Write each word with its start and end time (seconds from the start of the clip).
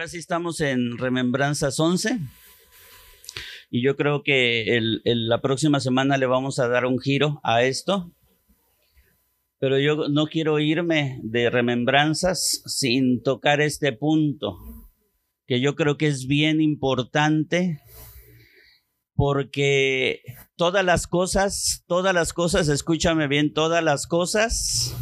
Ahora 0.00 0.08
sí 0.08 0.16
estamos 0.16 0.62
en 0.62 0.96
Remembranzas 0.96 1.78
11 1.78 2.20
y 3.70 3.82
yo 3.82 3.96
creo 3.96 4.22
que 4.22 4.78
la 5.04 5.42
próxima 5.42 5.78
semana 5.78 6.16
le 6.16 6.24
vamos 6.24 6.58
a 6.58 6.68
dar 6.68 6.86
un 6.86 6.98
giro 6.98 7.38
a 7.44 7.64
esto. 7.64 8.10
Pero 9.58 9.78
yo 9.78 10.08
no 10.08 10.26
quiero 10.28 10.58
irme 10.58 11.20
de 11.22 11.50
remembranzas 11.50 12.62
sin 12.64 13.22
tocar 13.22 13.60
este 13.60 13.92
punto, 13.92 14.56
que 15.46 15.60
yo 15.60 15.74
creo 15.74 15.98
que 15.98 16.06
es 16.06 16.26
bien 16.26 16.62
importante 16.62 17.82
porque 19.14 20.22
todas 20.56 20.82
las 20.82 21.06
cosas, 21.06 21.84
todas 21.86 22.14
las 22.14 22.32
cosas, 22.32 22.68
escúchame 22.68 23.28
bien, 23.28 23.52
todas 23.52 23.84
las 23.84 24.06
cosas, 24.06 24.96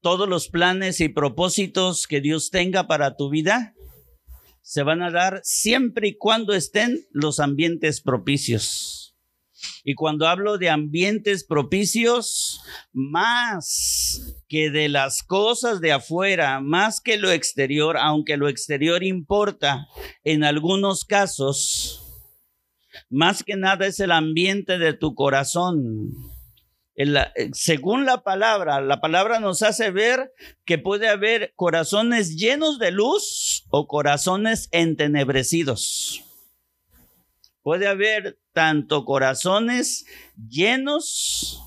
todos 0.00 0.28
los 0.28 0.48
planes 0.48 1.00
y 1.00 1.08
propósitos 1.08 2.08
que 2.08 2.20
Dios 2.20 2.50
tenga 2.50 2.88
para 2.88 3.14
tu 3.14 3.30
vida, 3.30 3.75
se 4.66 4.82
van 4.82 5.00
a 5.00 5.12
dar 5.12 5.42
siempre 5.44 6.08
y 6.08 6.16
cuando 6.16 6.52
estén 6.52 7.06
los 7.12 7.38
ambientes 7.38 8.00
propicios. 8.00 9.16
Y 9.84 9.94
cuando 9.94 10.26
hablo 10.26 10.58
de 10.58 10.70
ambientes 10.70 11.44
propicios, 11.44 12.60
más 12.92 14.42
que 14.48 14.70
de 14.70 14.88
las 14.88 15.22
cosas 15.22 15.80
de 15.80 15.92
afuera, 15.92 16.60
más 16.60 17.00
que 17.00 17.16
lo 17.16 17.30
exterior, 17.30 17.96
aunque 17.96 18.36
lo 18.36 18.48
exterior 18.48 19.04
importa 19.04 19.86
en 20.24 20.42
algunos 20.42 21.04
casos, 21.04 22.02
más 23.08 23.44
que 23.44 23.54
nada 23.54 23.86
es 23.86 24.00
el 24.00 24.10
ambiente 24.10 24.78
de 24.78 24.94
tu 24.94 25.14
corazón. 25.14 26.10
Según 27.52 28.06
la 28.06 28.22
palabra, 28.22 28.80
la 28.80 29.00
palabra 29.00 29.38
nos 29.38 29.62
hace 29.62 29.90
ver 29.90 30.32
que 30.64 30.78
puede 30.78 31.08
haber 31.08 31.52
corazones 31.54 32.36
llenos 32.36 32.78
de 32.78 32.90
luz 32.90 33.64
o 33.70 33.86
corazones 33.86 34.68
entenebrecidos. 34.72 36.22
Puede 37.62 37.86
haber 37.86 38.38
tanto 38.52 39.04
corazones 39.04 40.06
llenos, 40.48 41.60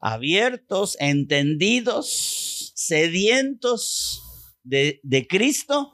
abiertos, 0.00 0.96
entendidos, 1.00 2.72
sedientos 2.74 4.22
de, 4.62 5.00
de 5.02 5.26
Cristo, 5.26 5.92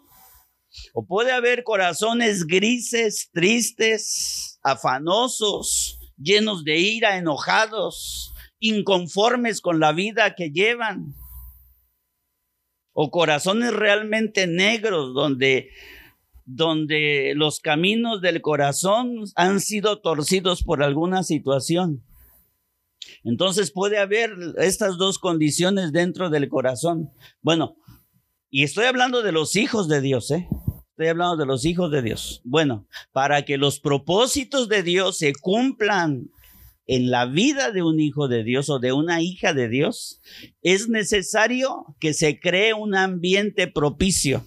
o 0.94 1.04
puede 1.04 1.32
haber 1.32 1.64
corazones 1.64 2.46
grises, 2.46 3.30
tristes, 3.32 4.58
afanosos, 4.62 5.99
llenos 6.20 6.64
de 6.64 6.78
ira, 6.78 7.16
enojados, 7.16 8.34
inconformes 8.58 9.60
con 9.60 9.80
la 9.80 9.92
vida 9.92 10.34
que 10.34 10.50
llevan. 10.50 11.14
O 12.92 13.10
corazones 13.10 13.72
realmente 13.72 14.46
negros 14.46 15.14
donde 15.14 15.70
donde 16.44 17.32
los 17.36 17.60
caminos 17.60 18.20
del 18.20 18.42
corazón 18.42 19.24
han 19.36 19.60
sido 19.60 20.00
torcidos 20.00 20.64
por 20.64 20.82
alguna 20.82 21.22
situación. 21.22 22.02
Entonces 23.22 23.70
puede 23.70 23.98
haber 23.98 24.32
estas 24.58 24.96
dos 24.98 25.18
condiciones 25.18 25.92
dentro 25.92 26.28
del 26.28 26.48
corazón. 26.48 27.12
Bueno, 27.40 27.76
y 28.50 28.64
estoy 28.64 28.86
hablando 28.86 29.22
de 29.22 29.32
los 29.32 29.54
hijos 29.54 29.88
de 29.88 30.00
Dios, 30.00 30.30
¿eh? 30.32 30.48
Estoy 31.00 31.08
hablando 31.08 31.38
de 31.38 31.46
los 31.46 31.64
hijos 31.64 31.90
de 31.90 32.02
Dios. 32.02 32.42
Bueno, 32.44 32.86
para 33.10 33.46
que 33.46 33.56
los 33.56 33.80
propósitos 33.80 34.68
de 34.68 34.82
Dios 34.82 35.16
se 35.16 35.32
cumplan 35.32 36.30
en 36.86 37.10
la 37.10 37.24
vida 37.24 37.70
de 37.70 37.82
un 37.82 37.98
hijo 37.98 38.28
de 38.28 38.44
Dios 38.44 38.68
o 38.68 38.78
de 38.78 38.92
una 38.92 39.22
hija 39.22 39.54
de 39.54 39.70
Dios, 39.70 40.20
es 40.60 40.90
necesario 40.90 41.96
que 42.00 42.12
se 42.12 42.38
cree 42.38 42.74
un 42.74 42.94
ambiente 42.94 43.66
propicio. 43.66 44.44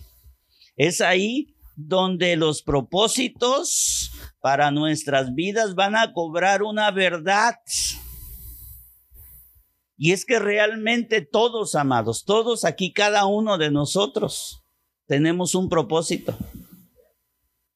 Es 0.76 1.02
ahí 1.02 1.56
donde 1.75 2.36
los 2.36 2.62
propósitos 2.62 4.12
para 4.40 4.70
nuestras 4.70 5.34
vidas 5.34 5.74
van 5.74 5.96
a 5.96 6.14
cobrar 6.14 6.62
una 6.62 6.91
verdad. 6.91 7.56
Y 9.97 10.12
es 10.12 10.24
que 10.24 10.38
realmente 10.38 11.22
todos, 11.22 11.74
amados, 11.74 12.25
todos 12.25 12.64
aquí, 12.64 12.94
cada 12.94 13.25
uno 13.25 13.58
de 13.58 13.72
nosotros, 13.72 14.62
tenemos 15.08 15.56
un 15.56 15.69
propósito. 15.69 16.38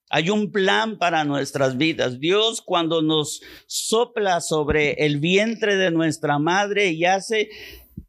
Hay 0.09 0.29
un 0.29 0.51
plan 0.51 0.97
para 0.97 1.25
nuestras 1.25 1.77
vidas. 1.77 2.19
Dios 2.19 2.61
cuando 2.61 3.01
nos 3.01 3.41
sopla 3.65 4.39
sobre 4.39 4.93
el 5.05 5.19
vientre 5.19 5.75
de 5.75 5.91
nuestra 5.91 6.39
madre 6.39 6.91
y 6.91 7.03
hace 7.03 7.49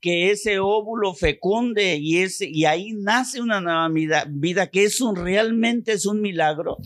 que 0.00 0.30
ese 0.30 0.60
óvulo 0.60 1.14
fecunde 1.14 1.96
y, 1.96 2.18
ese, 2.18 2.48
y 2.48 2.66
ahí 2.66 2.92
nace 2.92 3.40
una 3.40 3.60
nueva 3.60 3.88
vida, 3.88 4.26
vida 4.28 4.68
que 4.68 4.84
es 4.84 5.00
un, 5.00 5.16
realmente 5.16 5.92
es 5.92 6.06
un 6.06 6.20
milagro. 6.20 6.78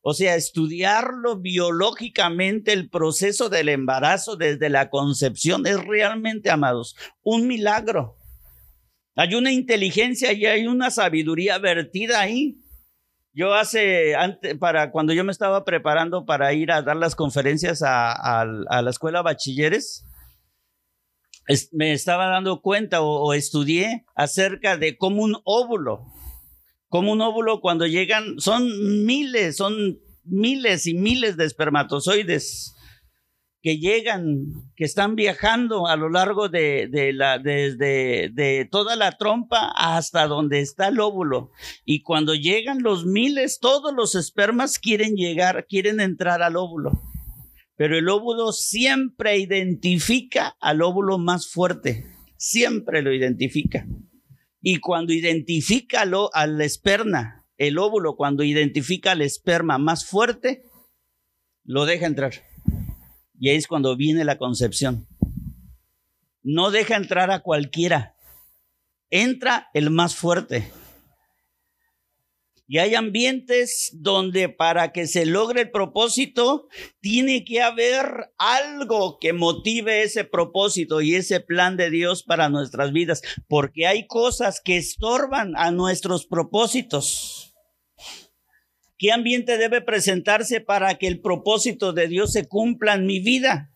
O 0.00 0.14
sea, 0.14 0.36
estudiarlo 0.36 1.40
biológicamente, 1.40 2.72
el 2.72 2.88
proceso 2.88 3.48
del 3.48 3.68
embarazo 3.68 4.36
desde 4.36 4.70
la 4.70 4.88
concepción 4.88 5.66
es 5.66 5.84
realmente, 5.84 6.48
amados, 6.48 6.96
un 7.22 7.48
milagro. 7.48 8.16
Hay 9.16 9.34
una 9.34 9.50
inteligencia 9.50 10.32
y 10.34 10.44
hay 10.44 10.66
una 10.66 10.90
sabiduría 10.90 11.58
vertida 11.58 12.20
ahí. 12.20 12.58
Yo 13.32 13.54
hace, 13.54 14.14
antes, 14.14 14.56
para 14.58 14.90
cuando 14.90 15.14
yo 15.14 15.24
me 15.24 15.32
estaba 15.32 15.64
preparando 15.64 16.26
para 16.26 16.52
ir 16.52 16.70
a 16.70 16.82
dar 16.82 16.96
las 16.96 17.16
conferencias 17.16 17.82
a, 17.82 18.44
la 18.44 18.90
escuela 18.90 19.22
bachilleres, 19.22 20.04
me 21.72 21.92
estaba 21.92 22.26
dando 22.28 22.60
cuenta 22.60 23.00
o, 23.00 23.32
estudié 23.32 24.04
acerca 24.14 24.76
de 24.76 24.98
cómo 24.98 25.22
un 25.22 25.38
óvulo, 25.44 26.04
como 26.88 27.12
un 27.12 27.20
óvulo 27.22 27.62
cuando 27.62 27.86
llegan, 27.86 28.38
son 28.38 29.06
miles, 29.06 29.56
son 29.56 29.98
miles 30.24 30.86
y 30.86 30.94
miles 30.94 31.38
de 31.38 31.46
espermatozoides 31.46 32.75
que 33.66 33.78
llegan, 33.78 34.70
que 34.76 34.84
están 34.84 35.16
viajando 35.16 35.88
a 35.88 35.96
lo 35.96 36.08
largo 36.08 36.48
de, 36.48 36.88
la, 37.12 37.40
desde 37.40 38.30
de 38.32 38.68
toda 38.70 38.94
la 38.94 39.18
trompa 39.18 39.72
hasta 39.74 40.28
donde 40.28 40.60
está 40.60 40.86
el 40.86 41.00
óvulo. 41.00 41.50
Y 41.84 42.04
cuando 42.04 42.36
llegan 42.36 42.84
los 42.84 43.04
miles, 43.06 43.58
todos 43.58 43.92
los 43.92 44.14
espermas 44.14 44.78
quieren 44.78 45.16
llegar, 45.16 45.66
quieren 45.68 45.98
entrar 45.98 46.42
al 46.42 46.54
óvulo. 46.54 46.92
Pero 47.74 47.98
el 47.98 48.08
óvulo 48.08 48.52
siempre 48.52 49.36
identifica 49.36 50.56
al 50.60 50.80
óvulo 50.80 51.18
más 51.18 51.48
fuerte, 51.48 52.06
siempre 52.36 53.02
lo 53.02 53.12
identifica. 53.12 53.84
Y 54.62 54.78
cuando 54.78 55.12
identifica 55.12 56.04
al 56.32 56.60
esperma, 56.60 57.44
el 57.56 57.78
óvulo, 57.78 58.14
cuando 58.14 58.44
identifica 58.44 59.10
al 59.10 59.22
esperma 59.22 59.76
más 59.76 60.06
fuerte, 60.06 60.62
lo 61.64 61.84
deja 61.84 62.06
entrar. 62.06 62.34
Y 63.38 63.50
ahí 63.50 63.56
es 63.56 63.66
cuando 63.66 63.96
viene 63.96 64.24
la 64.24 64.38
concepción. 64.38 65.06
No 66.42 66.70
deja 66.70 66.96
entrar 66.96 67.30
a 67.30 67.40
cualquiera. 67.40 68.14
Entra 69.10 69.68
el 69.74 69.90
más 69.90 70.14
fuerte. 70.14 70.70
Y 72.68 72.78
hay 72.78 72.96
ambientes 72.96 73.90
donde 73.94 74.48
para 74.48 74.90
que 74.90 75.06
se 75.06 75.24
logre 75.24 75.62
el 75.62 75.70
propósito, 75.70 76.66
tiene 77.00 77.44
que 77.44 77.62
haber 77.62 78.32
algo 78.38 79.18
que 79.20 79.32
motive 79.32 80.02
ese 80.02 80.24
propósito 80.24 81.00
y 81.00 81.14
ese 81.14 81.38
plan 81.38 81.76
de 81.76 81.90
Dios 81.90 82.24
para 82.24 82.48
nuestras 82.48 82.92
vidas, 82.92 83.22
porque 83.48 83.86
hay 83.86 84.08
cosas 84.08 84.60
que 84.64 84.76
estorban 84.76 85.52
a 85.56 85.70
nuestros 85.70 86.26
propósitos. 86.26 87.45
¿Qué 88.98 89.12
ambiente 89.12 89.58
debe 89.58 89.82
presentarse 89.82 90.60
para 90.60 90.96
que 90.96 91.06
el 91.06 91.20
propósito 91.20 91.92
de 91.92 92.08
Dios 92.08 92.32
se 92.32 92.46
cumpla 92.46 92.94
en 92.94 93.06
mi 93.06 93.20
vida? 93.20 93.70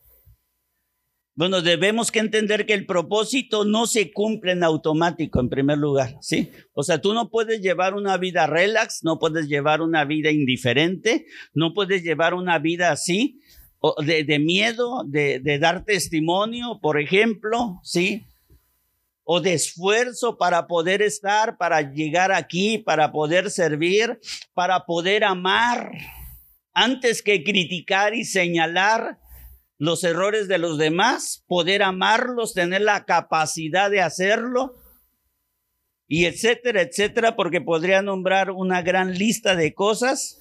Bueno, 1.34 1.62
debemos 1.62 2.10
que 2.10 2.18
entender 2.18 2.66
que 2.66 2.74
el 2.74 2.86
propósito 2.86 3.64
no 3.64 3.86
se 3.86 4.12
cumple 4.12 4.52
en 4.52 4.64
automático, 4.64 5.40
en 5.40 5.48
primer 5.48 5.78
lugar, 5.78 6.18
¿sí? 6.20 6.50
O 6.72 6.82
sea, 6.82 7.00
tú 7.00 7.14
no 7.14 7.30
puedes 7.30 7.62
llevar 7.62 7.94
una 7.94 8.16
vida 8.18 8.46
relax, 8.46 9.00
no 9.04 9.18
puedes 9.18 9.48
llevar 9.48 9.80
una 9.80 10.04
vida 10.04 10.30
indiferente, 10.30 11.26
no 11.54 11.72
puedes 11.72 12.02
llevar 12.02 12.34
una 12.34 12.58
vida 12.58 12.90
así, 12.90 13.40
de, 14.04 14.24
de 14.24 14.38
miedo, 14.38 15.04
de, 15.06 15.40
de 15.40 15.58
dar 15.58 15.84
testimonio, 15.84 16.78
por 16.82 17.00
ejemplo, 17.00 17.80
¿sí? 17.82 18.26
O 19.32 19.40
de 19.40 19.54
esfuerzo 19.54 20.36
para 20.36 20.66
poder 20.66 21.02
estar, 21.02 21.56
para 21.56 21.82
llegar 21.82 22.32
aquí, 22.32 22.78
para 22.78 23.12
poder 23.12 23.48
servir, 23.52 24.18
para 24.54 24.86
poder 24.86 25.22
amar, 25.22 25.92
antes 26.72 27.22
que 27.22 27.44
criticar 27.44 28.12
y 28.12 28.24
señalar 28.24 29.20
los 29.78 30.02
errores 30.02 30.48
de 30.48 30.58
los 30.58 30.78
demás, 30.78 31.44
poder 31.46 31.84
amarlos, 31.84 32.54
tener 32.54 32.80
la 32.80 33.04
capacidad 33.04 33.88
de 33.88 34.00
hacerlo, 34.00 34.74
y 36.08 36.24
etcétera, 36.24 36.82
etcétera, 36.82 37.36
porque 37.36 37.60
podría 37.60 38.02
nombrar 38.02 38.50
una 38.50 38.82
gran 38.82 39.16
lista 39.16 39.54
de 39.54 39.74
cosas, 39.74 40.40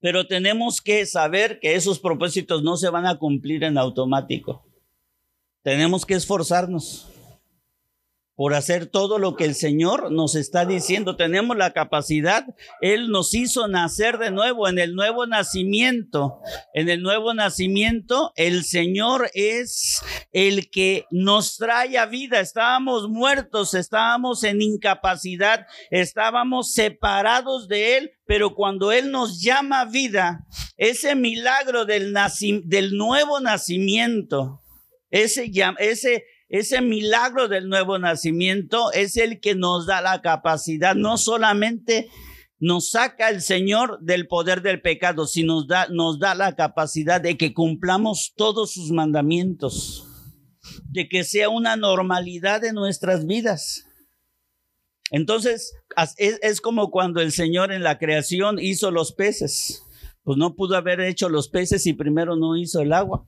pero 0.00 0.26
tenemos 0.26 0.82
que 0.82 1.06
saber 1.06 1.58
que 1.60 1.76
esos 1.76 1.98
propósitos 1.98 2.62
no 2.62 2.76
se 2.76 2.90
van 2.90 3.06
a 3.06 3.18
cumplir 3.18 3.64
en 3.64 3.78
automático. 3.78 4.66
Tenemos 5.62 6.04
que 6.04 6.12
esforzarnos. 6.12 7.09
Por 8.40 8.54
hacer 8.54 8.86
todo 8.86 9.18
lo 9.18 9.36
que 9.36 9.44
el 9.44 9.54
Señor 9.54 10.10
nos 10.10 10.34
está 10.34 10.64
diciendo. 10.64 11.14
Tenemos 11.14 11.58
la 11.58 11.74
capacidad. 11.74 12.46
Él 12.80 13.10
nos 13.10 13.34
hizo 13.34 13.68
nacer 13.68 14.16
de 14.16 14.30
nuevo 14.30 14.66
en 14.66 14.78
el 14.78 14.94
nuevo 14.94 15.26
nacimiento. 15.26 16.40
En 16.72 16.88
el 16.88 17.02
nuevo 17.02 17.34
nacimiento, 17.34 18.32
el 18.36 18.64
Señor 18.64 19.30
es 19.34 20.00
el 20.32 20.70
que 20.70 21.04
nos 21.10 21.58
trae 21.58 21.98
a 21.98 22.06
vida. 22.06 22.40
Estábamos 22.40 23.10
muertos, 23.10 23.74
estábamos 23.74 24.42
en 24.42 24.62
incapacidad, 24.62 25.66
estábamos 25.90 26.72
separados 26.72 27.68
de 27.68 27.98
Él, 27.98 28.12
pero 28.24 28.54
cuando 28.54 28.90
Él 28.90 29.10
nos 29.10 29.42
llama 29.42 29.82
a 29.82 29.84
vida, 29.84 30.46
ese 30.78 31.14
milagro 31.14 31.84
del, 31.84 32.14
nuevo 32.92 33.38
nacimiento, 33.40 34.62
ese, 35.10 35.52
ese 35.78 36.24
ese 36.50 36.82
milagro 36.82 37.46
del 37.46 37.68
nuevo 37.68 37.98
nacimiento 37.98 38.90
es 38.92 39.16
el 39.16 39.40
que 39.40 39.54
nos 39.54 39.86
da 39.86 40.00
la 40.00 40.20
capacidad, 40.20 40.96
no 40.96 41.16
solamente 41.16 42.10
nos 42.58 42.90
saca 42.90 43.30
el 43.30 43.40
Señor 43.40 44.00
del 44.00 44.26
poder 44.26 44.60
del 44.60 44.82
pecado, 44.82 45.26
sino 45.26 45.54
nos 45.54 45.68
da, 45.68 45.86
nos 45.88 46.18
da 46.18 46.34
la 46.34 46.56
capacidad 46.56 47.20
de 47.20 47.38
que 47.38 47.54
cumplamos 47.54 48.34
todos 48.36 48.72
sus 48.72 48.90
mandamientos, 48.90 50.06
de 50.86 51.08
que 51.08 51.22
sea 51.22 51.48
una 51.48 51.76
normalidad 51.76 52.60
de 52.60 52.72
nuestras 52.72 53.26
vidas. 53.26 53.86
Entonces, 55.12 55.72
es, 56.16 56.60
como 56.60 56.90
cuando 56.90 57.20
el 57.20 57.30
Señor 57.30 57.72
en 57.72 57.84
la 57.84 57.98
creación 57.98 58.58
hizo 58.58 58.90
los 58.90 59.12
peces. 59.12 59.84
Pues 60.22 60.36
no 60.36 60.54
pudo 60.54 60.76
haber 60.76 61.00
hecho 61.00 61.28
los 61.28 61.48
peces 61.48 61.84
si 61.84 61.94
primero 61.94 62.36
no 62.36 62.56
hizo 62.56 62.80
el 62.80 62.92
agua. 62.92 63.24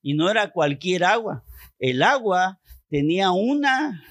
Y 0.00 0.14
no 0.14 0.30
era 0.30 0.52
cualquier 0.52 1.04
agua 1.04 1.44
el 1.78 2.02
agua 2.02 2.60
tenía 2.88 3.30
una 3.30 4.04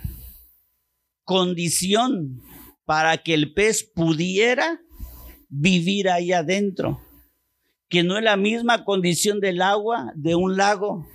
condición 1.24 2.42
para 2.86 3.18
que 3.18 3.34
el 3.34 3.54
pez 3.54 3.84
pudiera 3.84 4.80
vivir 5.50 6.10
ahí 6.10 6.32
adentro, 6.32 7.02
que 7.90 8.04
no 8.04 8.18
es 8.18 8.24
la 8.24 8.38
misma 8.38 8.86
condición 8.86 9.40
del 9.40 9.62
agua 9.62 10.14
de 10.16 10.36
un 10.36 10.56
lago, 10.56 11.06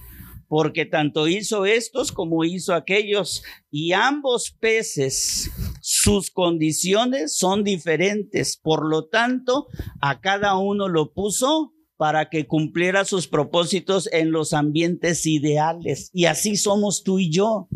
porque 0.48 0.84
tanto 0.84 1.28
hizo 1.28 1.64
estos 1.64 2.12
como 2.12 2.44
hizo 2.44 2.74
aquellos, 2.74 3.42
y 3.70 3.92
ambos 3.92 4.54
peces, 4.60 5.50
sus 5.80 6.30
condiciones 6.30 7.36
son 7.36 7.64
diferentes, 7.64 8.58
por 8.58 8.86
lo 8.86 9.08
tanto, 9.08 9.68
a 10.02 10.20
cada 10.20 10.58
uno 10.58 10.88
lo 10.88 11.14
puso 11.14 11.72
para 12.02 12.28
que 12.28 12.48
cumpliera 12.48 13.04
sus 13.04 13.28
propósitos 13.28 14.08
en 14.12 14.32
los 14.32 14.54
ambientes 14.54 15.24
ideales. 15.24 16.10
Y 16.12 16.24
así 16.24 16.56
somos 16.56 17.04
tú 17.04 17.20
y 17.20 17.30
yo. 17.30 17.68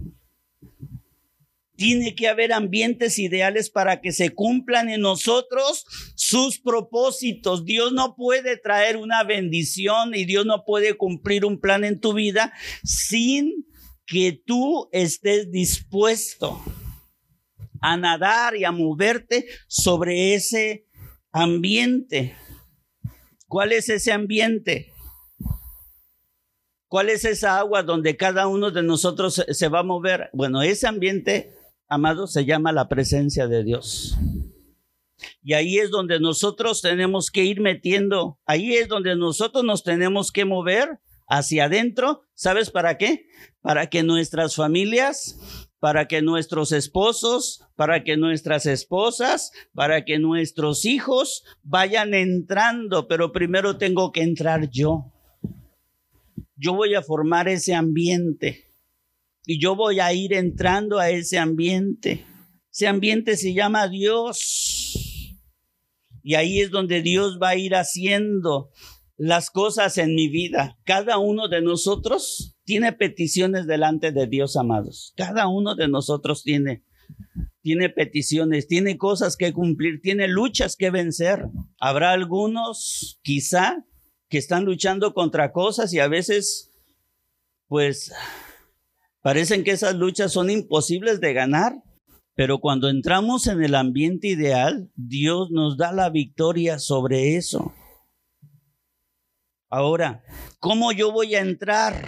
Tiene 1.77 2.17
que 2.17 2.27
haber 2.27 2.53
ambientes 2.53 3.21
ideales 3.21 3.71
para 3.71 4.01
que 4.01 4.11
se 4.11 4.31
cumplan 4.31 4.89
en 4.89 5.03
nosotros 5.03 5.85
sus 6.17 6.59
propósitos. 6.59 7.65
Dios 7.65 7.93
no 7.93 8.17
puede 8.17 8.57
traer 8.57 8.97
una 8.97 9.23
bendición 9.23 10.13
y 10.17 10.25
Dios 10.25 10.45
no 10.45 10.65
puede 10.65 10.95
cumplir 10.95 11.45
un 11.45 11.61
plan 11.61 11.85
en 11.85 12.01
tu 12.01 12.13
vida 12.13 12.53
sin 12.83 13.65
que 14.07 14.33
tú 14.45 14.89
estés 14.91 15.53
dispuesto 15.53 16.61
a 17.81 17.97
nadar 17.97 18.57
y 18.57 18.65
a 18.65 18.73
moverte 18.73 19.47
sobre 19.69 20.35
ese 20.35 20.85
ambiente. 21.31 22.35
¿Cuál 23.49 23.73
es 23.73 23.89
ese 23.89 24.13
ambiente? 24.13 24.93
¿Cuál 26.89 27.11
es 27.11 27.25
esa 27.25 27.59
agua 27.59 27.83
donde 27.83 28.17
cada 28.17 28.47
uno 28.47 28.71
de 28.71 28.83
nosotros 28.83 29.45
se 29.49 29.69
va 29.69 29.81
a 29.81 29.85
mover? 29.85 30.31
Bueno, 30.33 30.63
ese 30.63 30.87
ambiente, 30.87 31.53
amado, 31.89 32.27
se 32.27 32.45
llama 32.45 32.73
la 32.73 32.89
presencia 32.89 33.47
de 33.49 33.65
Dios. 33.65 34.17
Y 35.43 35.55
ahí 35.55 35.79
es 35.79 35.91
donde 35.91 36.21
nosotros 36.21 36.83
tenemos 36.83 37.31
que 37.31 37.45
ir 37.45 37.61
metiendo, 37.61 38.39
ahí 38.47 38.75
es 38.75 38.89
donde 38.89 39.17
nosotros 39.17 39.65
nos 39.65 39.83
tenemos 39.83 40.33
que 40.33 40.45
mover 40.45 41.01
hacia 41.29 41.65
adentro. 41.65 42.23
¿Sabes 42.35 42.71
para 42.71 42.99
qué? 42.99 43.27
Para 43.61 43.89
que 43.89 44.03
nuestras 44.03 44.55
familias 44.55 45.66
para 45.87 46.09
que 46.09 46.21
nuestros 46.21 46.73
esposos, 46.73 47.65
para 47.77 48.03
que 48.03 48.17
nuestras 48.17 48.67
esposas, 48.67 49.53
para 49.73 50.05
que 50.05 50.19
nuestros 50.19 50.85
hijos 50.85 51.45
vayan 51.63 52.13
entrando, 52.13 53.07
pero 53.07 53.31
primero 53.31 53.79
tengo 53.79 54.11
que 54.11 54.23
entrar 54.23 54.69
yo. 54.69 55.13
Yo 56.57 56.75
voy 56.75 56.97
a 56.97 57.03
formar 57.03 57.47
ese 57.47 57.73
ambiente 57.73 58.75
y 59.45 59.61
yo 59.61 59.77
voy 59.77 60.01
a 60.01 60.13
ir 60.13 60.33
entrando 60.33 60.99
a 60.99 61.11
ese 61.11 61.39
ambiente. 61.39 62.27
Ese 62.73 62.89
ambiente 62.89 63.37
se 63.37 63.55
llama 63.55 63.87
Dios. 63.87 65.39
Y 66.21 66.35
ahí 66.35 66.63
es 66.63 66.73
donde 66.73 67.01
Dios 67.01 67.39
va 67.41 67.51
a 67.51 67.57
ir 67.57 67.77
haciendo 67.77 68.71
las 69.17 69.51
cosas 69.51 69.99
en 69.99 70.17
mi 70.17 70.29
vida. 70.29 70.81
Cada 70.83 71.19
uno 71.19 71.47
de 71.47 71.63
nosotros 71.63 72.56
tiene 72.67 72.93
peticiones 72.93 73.67
delante 73.67 74.11
de 74.11 74.27
Dios, 74.27 74.57
amados. 74.57 75.15
Cada 75.17 75.47
uno 75.47 75.77
de 75.77 75.87
nosotros 75.87 76.43
tiene, 76.43 76.83
tiene 77.63 77.89
peticiones, 77.89 78.67
tiene 78.67 78.99
cosas 78.99 79.37
que 79.37 79.53
cumplir, 79.53 80.01
tiene 80.03 80.27
luchas 80.27 80.75
que 80.77 80.91
vencer. 80.91 81.47
Habrá 81.79 82.11
algunos, 82.11 83.21
quizá, 83.23 83.87
que 84.29 84.39
están 84.39 84.65
luchando 84.65 85.15
contra 85.15 85.53
cosas 85.53 85.95
y 85.95 86.01
a 86.01 86.09
veces, 86.09 86.73
pues, 87.69 88.13
parecen 89.23 89.63
que 89.63 89.71
esas 89.71 89.95
luchas 89.95 90.33
son 90.33 90.51
imposibles 90.51 91.21
de 91.21 91.33
ganar. 91.33 91.73
Pero 92.35 92.59
cuando 92.59 92.89
entramos 92.89 93.47
en 93.47 93.63
el 93.63 93.77
ambiente 93.77 94.27
ideal, 94.27 94.91
Dios 94.97 95.51
nos 95.53 95.79
da 95.79 95.93
la 95.93 96.11
victoria 96.11 96.81
sobre 96.81 97.37
eso. 97.37 97.73
Ahora, 99.71 100.25
¿cómo 100.59 100.91
yo 100.91 101.13
voy 101.13 101.37
a 101.37 101.41
entrar? 101.41 102.05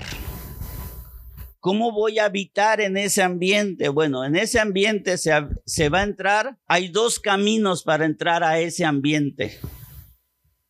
¿Cómo 1.61 1.91
voy 1.91 2.19
a 2.19 2.27
habitar 2.27 2.81
en 2.81 2.97
ese 2.97 3.23
ambiente? 3.23 3.89
Bueno, 3.89 4.25
en 4.25 4.37
ese 4.37 4.61
ambiente 4.61 5.19
se, 5.19 5.33
se, 5.65 5.89
va 5.89 6.01
a 6.01 6.05
entrar, 6.05 6.57
hay 6.67 6.89
dos 6.89 7.19
caminos 7.19 7.83
para 7.83 8.05
entrar 8.05 8.45
a 8.45 8.61
ese 8.61 8.85
ambiente, 8.85 9.59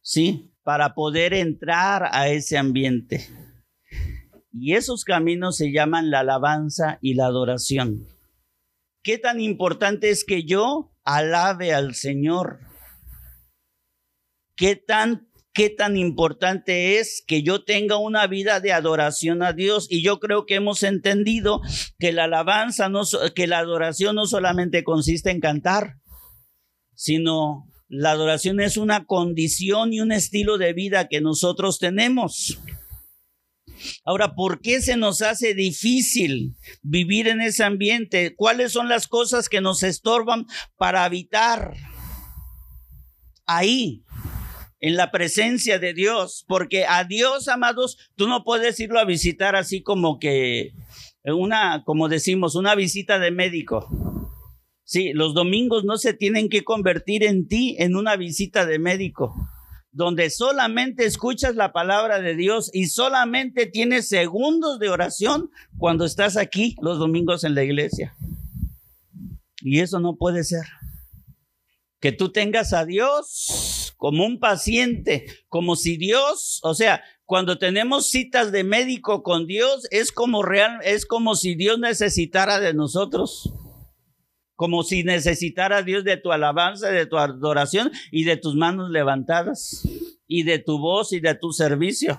¿sí? 0.00 0.50
Para 0.62 0.94
poder 0.94 1.35
entrar 1.35 2.08
a 2.11 2.29
ese 2.29 2.56
ambiente. 2.56 3.29
Y 4.50 4.75
esos 4.75 5.05
caminos 5.05 5.58
se 5.58 5.73
llaman 5.73 6.11
la 6.11 6.20
alabanza 6.20 6.99
y 7.02 7.14
la 7.14 7.26
adoración. 7.26 8.07
¿Qué 9.02 9.18
tan 9.18 9.40
importante 9.40 10.11
es 10.11 10.25
que 10.25 10.45
yo 10.45 10.90
alabe 11.04 11.75
al 11.75 11.95
Señor? 11.95 12.61
¿Qué 14.57 14.75
tan 14.75 15.27
qué 15.59 15.71
tan 15.71 15.97
importante 15.97 17.00
es 17.00 17.25
que 17.27 17.43
yo 17.43 17.65
tenga 17.65 17.97
una 17.97 18.29
vida 18.29 18.61
de 18.61 18.73
adoración 18.73 19.43
a 19.43 19.53
Dios. 19.53 19.88
Y 19.91 20.05
yo 20.05 20.21
creo 20.21 20.47
que 20.47 20.55
hemos 20.55 20.85
entendido 20.85 21.61
que 21.99 22.12
la 22.12 22.25
alabanza, 22.25 22.88
que 23.35 23.49
la 23.49 23.59
adoración 23.59 24.15
no 24.15 24.27
solamente 24.27 24.85
consiste 24.85 25.33
en 25.33 25.41
cantar, 25.41 25.97
sino 26.95 27.67
la 27.88 28.12
adoración 28.12 28.61
es 28.61 28.77
una 28.77 29.05
condición 29.05 29.93
y 29.93 30.00
un 30.00 30.12
estilo 30.12 30.59
de 30.59 30.75
vida 30.75 31.09
que 31.09 31.21
nosotros 31.21 31.81
tenemos. 31.81 32.61
Ahora, 34.05 34.37
¿por 34.37 34.61
qué 34.61 34.81
se 34.81 34.97
nos 34.97 35.23
hace 35.23 35.55
difícil 35.55 36.55
vivir 36.83 37.27
en 37.27 37.41
ese 37.41 37.65
ambiente? 37.65 38.37
¿Cuáles 38.37 38.71
son 38.71 38.88
las 38.88 39.09
cosas 39.09 39.49
que 39.49 39.61
nos 39.61 39.83
estorban 39.83 40.47
para 40.77 41.05
habitar 41.05 41.75
ahí? 43.45 44.05
En 44.80 44.97
la 44.97 45.11
presencia 45.11 45.78
de 45.78 45.92
Dios, 45.92 46.44
porque 46.47 46.87
a 46.87 47.04
Dios, 47.04 47.49
amados, 47.49 47.99
tú 48.16 48.28
no 48.28 48.44
puedes 48.44 48.78
irlo 48.78 49.00
a 49.00 49.04
visitar 49.04 49.56
así 49.56 49.82
como 49.82 50.18
que 50.18 50.73
una, 51.25 51.82
como 51.85 52.08
decimos, 52.08 52.54
una 52.54 52.75
visita 52.75 53.18
de 53.18 53.30
médico. 53.30 53.88
Sí, 54.85 55.12
los 55.12 55.35
domingos 55.35 55.85
no 55.85 55.99
se 55.99 56.14
tienen 56.14 56.49
que 56.49 56.64
convertir 56.64 57.25
en 57.25 57.47
ti 57.47 57.76
en 57.78 57.97
una 57.97 58.16
visita 58.16 58.64
de 58.64 58.78
médico, 58.78 59.35
donde 59.90 60.30
solamente 60.30 61.04
escuchas 61.04 61.56
la 61.56 61.73
palabra 61.73 62.20
de 62.20 62.35
Dios 62.35 62.70
y 62.73 62.87
solamente 62.87 63.66
tienes 63.66 64.08
segundos 64.08 64.78
de 64.78 64.88
oración 64.88 65.50
cuando 65.76 66.04
estás 66.04 66.37
aquí 66.37 66.76
los 66.80 66.99
domingos 66.99 67.44
en 67.44 67.54
la 67.54 67.64
iglesia. 67.64 68.14
Y 69.61 69.80
eso 69.80 69.99
no 69.99 70.16
puede 70.16 70.44
ser. 70.44 70.64
Que 72.00 72.12
tú 72.12 72.30
tengas 72.30 72.73
a 72.73 72.85
Dios 72.85 73.77
como 73.99 74.25
un 74.25 74.38
paciente, 74.38 75.26
como 75.49 75.76
si 75.76 75.97
Dios, 75.97 76.61
o 76.62 76.73
sea, 76.73 77.02
cuando 77.26 77.59
tenemos 77.59 78.09
citas 78.09 78.52
de 78.52 78.64
médico 78.64 79.23
con 79.23 79.47
Dios, 79.47 79.87
es 79.90 80.12
como 80.12 80.43
real, 80.43 80.78
es 80.83 81.05
como 81.05 81.35
si 81.35 81.57
Dios 81.57 81.78
necesitara 81.78 82.59
de 82.59 82.73
nosotros. 82.73 83.52
Como 84.55 84.83
si 84.83 85.05
necesitara 85.05 85.83
Dios 85.83 86.05
de 86.05 86.17
tu 86.17 86.33
alabanza, 86.33 86.88
de 86.88 87.07
tu 87.07 87.19
adoración 87.19 87.93
y 88.11 88.25
de 88.25 88.37
tus 88.37 88.55
manos 88.55 88.90
levantadas 88.90 89.87
y 90.26 90.45
de 90.45 90.59
tu 90.59 90.78
voz 90.78 91.12
y 91.12 91.21
de 91.21 91.35
tu 91.35 91.52
servicio. 91.52 92.19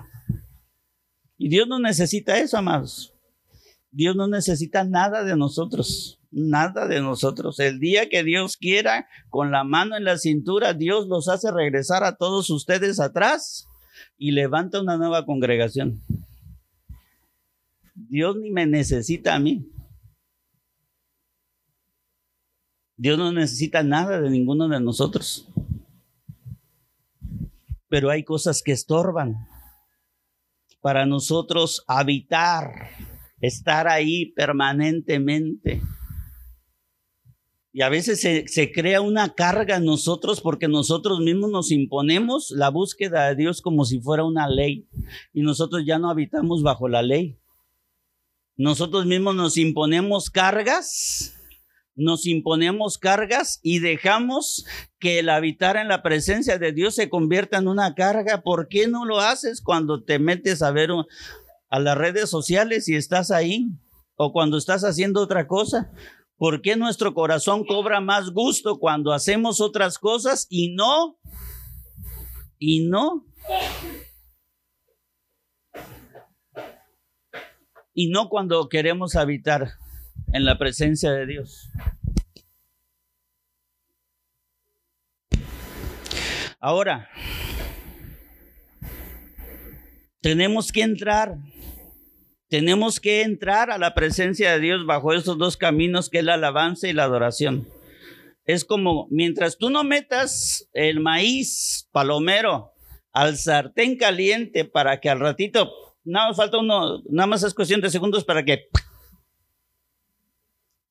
Y 1.36 1.48
Dios 1.48 1.66
no 1.66 1.80
necesita 1.80 2.38
eso, 2.38 2.56
amados. 2.56 3.12
Dios 3.90 4.14
no 4.14 4.28
necesita 4.28 4.84
nada 4.84 5.24
de 5.24 5.36
nosotros, 5.36 6.19
nada 6.30 6.86
de 6.86 7.00
nosotros. 7.00 7.58
El 7.60 7.80
día 7.80 8.08
que 8.08 8.22
Dios 8.22 8.56
quiera, 8.56 9.08
con 9.28 9.50
la 9.50 9.64
mano 9.64 9.96
en 9.96 10.04
la 10.04 10.18
cintura, 10.18 10.74
Dios 10.74 11.06
los 11.08 11.28
hace 11.28 11.50
regresar 11.50 12.04
a 12.04 12.16
todos 12.16 12.50
ustedes 12.50 13.00
atrás 13.00 13.68
y 14.16 14.32
levanta 14.32 14.80
una 14.80 14.96
nueva 14.96 15.26
congregación. 15.26 16.02
Dios 17.94 18.36
ni 18.36 18.50
me 18.50 18.66
necesita 18.66 19.34
a 19.34 19.38
mí. 19.38 19.66
Dios 22.96 23.18
no 23.18 23.32
necesita 23.32 23.82
nada 23.82 24.20
de 24.20 24.30
ninguno 24.30 24.68
de 24.68 24.80
nosotros. 24.80 25.48
Pero 27.88 28.10
hay 28.10 28.24
cosas 28.24 28.62
que 28.62 28.72
estorban 28.72 29.36
para 30.80 31.06
nosotros 31.06 31.84
habitar 31.86 32.90
estar 33.40 33.88
ahí 33.88 34.32
permanentemente. 34.32 35.80
Y 37.72 37.82
a 37.82 37.88
veces 37.88 38.20
se, 38.20 38.72
crea 38.72 39.00
una 39.00 39.34
carga 39.34 39.76
en 39.76 39.84
nosotros 39.84 40.40
porque 40.40 40.66
nosotros 40.66 41.20
mismos 41.20 41.50
nos 41.50 41.70
imponemos 41.70 42.50
la 42.50 42.68
búsqueda 42.68 43.28
de 43.28 43.36
Dios 43.36 43.62
como 43.62 43.84
si 43.84 44.00
fuera 44.00 44.24
una 44.24 44.48
ley. 44.48 44.88
Y 45.32 45.42
nosotros 45.42 45.84
ya 45.86 45.98
no 45.98 46.10
habitamos 46.10 46.62
bajo 46.62 46.88
la 46.88 47.02
ley. 47.02 47.38
Nosotros 48.56 49.06
mismos 49.06 49.36
nos 49.36 49.56
imponemos 49.56 50.30
cargas, 50.30 51.34
nos 51.94 52.26
imponemos 52.26 52.98
cargas 52.98 53.60
y 53.62 53.78
dejamos 53.78 54.66
que 54.98 55.20
el 55.20 55.28
habitar 55.28 55.76
en 55.76 55.88
la 55.88 56.02
presencia 56.02 56.58
de 56.58 56.72
Dios 56.72 56.96
se 56.96 57.08
convierta 57.08 57.58
en 57.58 57.68
una 57.68 57.94
carga. 57.94 58.42
¿Por 58.42 58.68
qué 58.68 58.88
no 58.88 59.04
lo 59.04 59.20
haces 59.20 59.62
cuando 59.62 60.02
te 60.02 60.18
metes 60.18 60.60
a 60.60 60.72
ver 60.72 60.90
a 61.70 61.78
las 61.78 61.96
redes 61.96 62.28
sociales 62.28 62.88
y 62.88 62.96
estás 62.96 63.30
ahí 63.30 63.70
o 64.22 64.32
cuando 64.32 64.58
estás 64.58 64.82
haciendo 64.82 65.22
otra 65.22 65.46
cosa. 65.46 65.90
¿Por 66.40 66.62
qué 66.62 66.74
nuestro 66.74 67.12
corazón 67.12 67.66
cobra 67.66 68.00
más 68.00 68.30
gusto 68.30 68.78
cuando 68.78 69.12
hacemos 69.12 69.60
otras 69.60 69.98
cosas 69.98 70.46
y 70.48 70.74
no? 70.74 71.18
Y 72.58 72.88
no. 72.88 73.26
Y 77.92 78.08
no 78.08 78.30
cuando 78.30 78.70
queremos 78.70 79.16
habitar 79.16 79.72
en 80.32 80.46
la 80.46 80.56
presencia 80.56 81.12
de 81.12 81.26
Dios. 81.26 81.68
Ahora, 86.58 87.10
tenemos 90.22 90.72
que 90.72 90.80
entrar 90.80 91.36
tenemos 92.50 92.98
que 92.98 93.22
entrar 93.22 93.70
a 93.70 93.78
la 93.78 93.94
presencia 93.94 94.52
de 94.52 94.58
Dios 94.58 94.84
bajo 94.84 95.14
esos 95.14 95.38
dos 95.38 95.56
caminos 95.56 96.10
que 96.10 96.18
es 96.18 96.24
la 96.24 96.34
alabanza 96.34 96.88
y 96.88 96.92
la 96.92 97.04
adoración. 97.04 97.68
Es 98.44 98.64
como 98.64 99.06
mientras 99.08 99.56
tú 99.56 99.70
no 99.70 99.84
metas 99.84 100.68
el 100.72 100.98
maíz 100.98 101.88
palomero 101.92 102.72
al 103.12 103.36
sartén 103.36 103.96
caliente 103.96 104.64
para 104.64 104.98
que 104.98 105.08
al 105.08 105.20
ratito, 105.20 105.70
nada 106.02 106.34
falta 106.34 106.58
uno, 106.58 107.02
nada 107.08 107.28
más 107.28 107.44
es 107.44 107.54
cuestión 107.54 107.80
de 107.80 107.88
segundos 107.88 108.24
para 108.24 108.44
que 108.44 108.68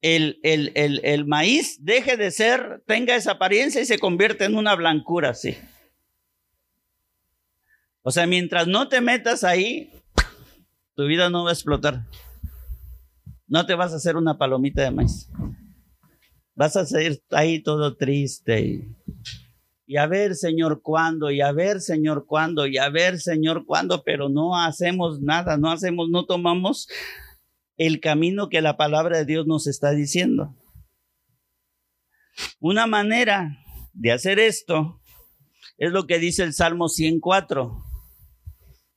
el, 0.01 0.39
el, 0.43 0.71
el, 0.75 1.01
el 1.03 1.25
maíz 1.25 1.83
deje 1.83 2.15
de 2.15 2.31
ser, 2.31 2.83
tenga 2.87 3.17
esa 3.17 3.31
apariencia 3.31 3.81
y 3.81 3.85
se 3.85 3.99
convierte 3.99 4.45
en 4.45 4.55
una 4.55 4.75
blancura, 4.75 5.33
sí. 5.33 5.57
O 8.01 8.11
sea, 8.11 8.25
mientras 8.27 8.65
no 8.65 8.87
te 8.87 9.01
metas 9.01 9.43
ahí, 9.43 9.91
tu 10.99 11.05
vida 11.05 11.29
no 11.29 11.45
va 11.45 11.51
a 11.51 11.53
explotar. 11.53 12.05
No 13.47 13.65
te 13.65 13.73
vas 13.73 13.93
a 13.93 13.95
hacer 13.95 14.17
una 14.17 14.37
palomita 14.37 14.83
de 14.83 14.91
maíz. 14.91 15.29
Vas 16.55 16.75
a 16.75 16.85
ser 16.85 17.23
ahí 17.31 17.63
todo 17.63 17.95
triste. 17.95 18.85
Y, 19.87 19.95
a 19.95 20.07
ver, 20.07 20.35
Señor, 20.35 20.81
cuándo, 20.81 21.31
y 21.31 21.39
a 21.39 21.53
ver, 21.53 21.79
Señor, 21.79 22.25
cuándo, 22.25 22.67
y 22.67 22.77
a 22.79 22.89
ver, 22.89 23.17
Señor, 23.17 23.65
cuándo, 23.65 24.03
pero 24.03 24.27
no 24.27 24.57
hacemos 24.57 25.21
nada, 25.21 25.55
no 25.55 25.71
hacemos, 25.71 26.09
no 26.09 26.25
tomamos 26.25 26.89
el 27.77 28.01
camino 28.01 28.49
que 28.49 28.59
la 28.59 28.75
palabra 28.75 29.19
de 29.19 29.25
Dios 29.25 29.47
nos 29.47 29.67
está 29.67 29.91
diciendo. 29.91 30.53
Una 32.59 32.87
manera 32.87 33.57
de 33.93 34.11
hacer 34.11 34.37
esto 34.37 34.99
es 35.77 35.93
lo 35.93 36.07
que 36.07 36.19
dice 36.19 36.43
el 36.43 36.51
Salmo 36.51 36.89
104, 36.89 37.85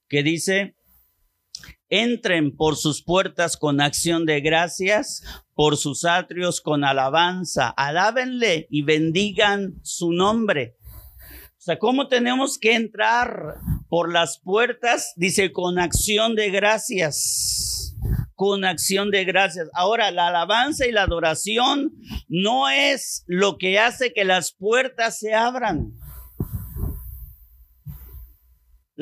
que 0.09 0.25
dice, 0.25 0.75
Entren 1.94 2.56
por 2.56 2.76
sus 2.76 3.02
puertas 3.02 3.58
con 3.58 3.82
acción 3.82 4.25
de 4.25 4.40
gracias, 4.40 5.22
por 5.54 5.76
sus 5.76 6.06
atrios 6.06 6.62
con 6.62 6.84
alabanza. 6.84 7.68
Alábenle 7.68 8.66
y 8.70 8.80
bendigan 8.80 9.75
su 9.82 10.11
nombre. 10.11 10.78
O 11.58 11.61
sea, 11.61 11.78
¿cómo 11.78 12.08
tenemos 12.08 12.58
que 12.58 12.76
entrar 12.76 13.56
por 13.90 14.11
las 14.11 14.38
puertas? 14.38 15.12
Dice, 15.16 15.52
con 15.52 15.78
acción 15.78 16.34
de 16.34 16.49
gracias. 16.49 17.94
Con 18.37 18.64
acción 18.64 19.11
de 19.11 19.26
gracias. 19.26 19.68
Ahora, 19.75 20.11
la 20.12 20.28
alabanza 20.28 20.87
y 20.87 20.92
la 20.92 21.02
adoración 21.02 21.92
no 22.26 22.70
es 22.70 23.22
lo 23.26 23.58
que 23.58 23.78
hace 23.78 24.14
que 24.14 24.25
las 24.25 24.52
puertas 24.54 25.18
se 25.18 25.34
abran. 25.34 25.92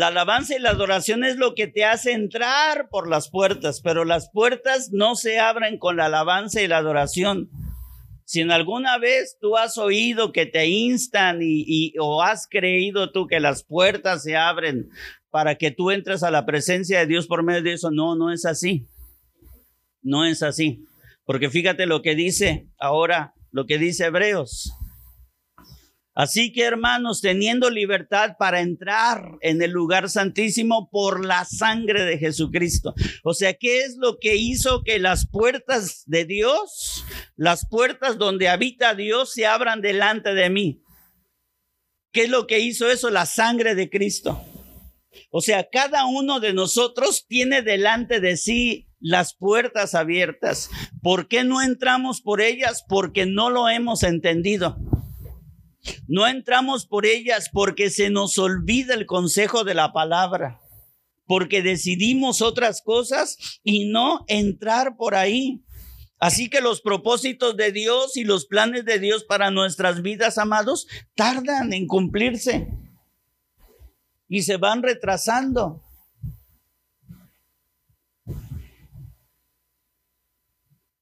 La 0.01 0.07
alabanza 0.07 0.57
y 0.57 0.59
la 0.59 0.71
adoración 0.71 1.25
es 1.25 1.37
lo 1.37 1.55
que 1.55 1.67
te 1.67 1.85
hace 1.85 2.13
entrar 2.13 2.89
por 2.89 3.07
las 3.07 3.29
puertas, 3.29 3.83
pero 3.83 4.07
las 4.07 4.31
puertas 4.31 4.93
no 4.93 5.15
se 5.15 5.39
abren 5.39 5.77
con 5.77 5.99
la 5.99 6.07
alabanza 6.07 6.63
y 6.63 6.69
la 6.69 6.79
adoración. 6.79 7.51
Si 8.25 8.41
en 8.41 8.51
alguna 8.51 8.97
vez 8.97 9.37
tú 9.39 9.59
has 9.59 9.77
oído 9.77 10.33
que 10.33 10.47
te 10.47 10.69
instan 10.69 11.41
y, 11.43 11.93
o 12.01 12.23
has 12.23 12.47
creído 12.49 13.13
tú 13.13 13.27
que 13.27 13.41
las 13.41 13.63
puertas 13.63 14.23
se 14.23 14.39
abren 14.39 14.89
para 15.29 15.57
que 15.57 15.71
tú 15.71 15.91
entres 15.91 16.23
a 16.23 16.31
la 16.31 16.47
presencia 16.47 17.01
de 17.01 17.07
Dios 17.07 17.27
por 17.27 17.43
medio 17.43 17.63
de 17.63 17.75
eso, 17.75 17.91
no, 17.91 18.17
no 18.17 18.33
es 18.33 18.47
así. 18.47 18.87
No 20.01 20.25
es 20.25 20.43
así. 20.43 20.83
Porque 21.27 21.51
fíjate 21.51 21.85
lo 21.85 22.01
que 22.01 22.15
dice 22.15 22.69
ahora, 22.79 23.35
lo 23.53 23.67
que 23.67 23.77
dice 23.77 24.07
Hebreos. 24.07 24.73
Así 26.15 26.53
que 26.53 26.65
hermanos, 26.65 27.21
teniendo 27.21 27.71
libertad 27.71 28.37
para 28.39 28.61
entrar 28.61 29.39
en 29.43 29.63
el 29.63 29.71
lugar 29.71 30.11
santísimo 30.11 30.91
por 30.91 31.25
la 31.25 31.45
sangre 31.45 32.05
de 32.05 32.19
Jesucristo. 32.19 32.95
O 33.23 33.33
sea, 33.33 33.55
¿qué 33.55 33.83
es 33.83 33.97
lo 33.97 34.19
que 34.19 34.37
hizo 34.37 34.83
que 34.83 34.99
las 34.99 35.29
puertas 35.29 36.03
de 36.07 36.25
Dios, 36.25 37.05
las 37.37 37.67
puertas 37.69 38.19
donde 38.19 38.49
habita 38.49 38.95
Dios, 38.95 39.33
se 39.33 39.47
abran 39.47 39.81
delante 39.81 40.35
de 40.35 40.51
mí? 40.51 40.83
¿Qué 42.13 42.25
es 42.25 42.29
lo 42.29 42.49
que 42.49 42.59
hizo 42.59 42.91
eso? 42.91 43.09
La 43.11 43.25
sangre 43.25 43.77
de 43.77 43.89
Cristo. 43.89 44.45
O 45.31 45.41
sea, 45.41 45.69
cada 45.71 46.07
uno 46.07 46.41
de 46.41 46.53
nosotros 46.53 47.27
tiene 47.29 47.63
delante 47.63 48.21
de 48.21 48.37
sí 48.37 48.89
las 48.99 49.35
puertas 49.35 49.95
abiertas. 49.95 50.71
¿Por 51.03 51.29
qué 51.29 51.45
no 51.45 51.63
entramos 51.63 52.21
por 52.21 52.41
ellas? 52.41 52.85
Porque 52.89 53.27
no 53.27 53.49
lo 53.49 53.69
hemos 53.69 54.03
entendido. 54.03 54.77
No 56.07 56.27
entramos 56.27 56.87
por 56.87 57.07
ellas 57.07 57.49
porque 57.53 57.91
se 57.91 58.11
nos 58.11 58.39
olvida 58.39 58.95
el 58.95 59.07
consejo 59.07 59.65
de 59.65 59.75
la 59.75 59.93
palabra, 59.93 60.61
porque 61.27 61.63
decidimos 61.63 62.43
otras 62.43 62.83
cosas 62.83 63.61
y 63.63 63.89
no 63.89 64.25
entrar 64.29 64.97
por 64.97 65.15
ahí. 65.15 65.63
Así 66.19 66.51
que 66.51 66.61
los 66.61 66.83
propósitos 66.83 67.57
de 67.57 67.73
Dios 67.73 68.17
y 68.17 68.25
los 68.25 68.47
planes 68.47 68.85
de 68.85 68.99
Dios 68.99 69.25
para 69.25 69.51
nuestras 69.51 70.03
vidas, 70.03 70.37
amados, 70.37 70.87
tardan 71.15 71.73
en 71.73 71.87
cumplirse 71.87 72.69
y 74.29 74.43
se 74.43 74.59
van 74.59 74.83
retrasando. 74.83 75.83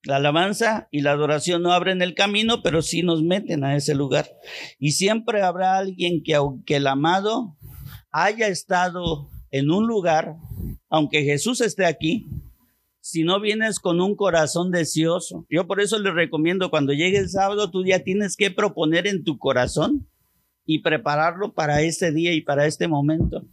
La 0.09 0.17
alabanza 0.17 0.89
y 0.91 1.03
la 1.03 1.11
adoración 1.11 1.61
no 1.61 1.71
abren 1.71 2.01
el 2.01 2.15
camino, 2.15 2.63
pero 2.63 2.81
sí 2.81 3.03
nos 3.03 3.23
meten 3.23 3.63
a 3.63 3.77
ese 3.77 3.95
lugar. 3.95 4.27
Y 4.79 4.93
siempre 4.93 5.43
habrá 5.43 5.77
alguien 5.77 6.23
que, 6.23 6.35
aunque 6.35 6.77
el 6.77 6.87
amado 6.87 7.59
haya 8.11 8.49
estado 8.49 9.29
en 9.51 9.71
un 9.71 9.87
lugar, 9.87 10.37
aunque 10.89 11.25
Jesús 11.25 11.61
esté 11.61 11.85
aquí, 11.85 12.27
si 13.01 13.23
no 13.23 13.39
vienes 13.39 13.81
con 13.81 14.01
un 14.01 14.17
corazón 14.17 14.71
deseoso, 14.71 15.45
yo 15.51 15.67
por 15.67 15.79
eso 15.79 15.99
le 15.99 16.11
recomiendo 16.11 16.71
cuando 16.71 16.95
llegue 16.95 17.19
el 17.19 17.29
sábado, 17.29 17.71
tú 17.71 17.85
ya 17.85 17.99
tienes 17.99 18.35
que 18.35 18.51
proponer 18.51 19.07
en 19.07 19.25
tu 19.25 19.37
corazón 19.37 20.09
y 20.65 20.79
prepararlo 20.79 21.53
para 21.53 21.83
este 21.83 22.13
día 22.13 22.33
y 22.33 22.41
para 22.41 22.65
este 22.65 22.89
momento, 22.89 23.47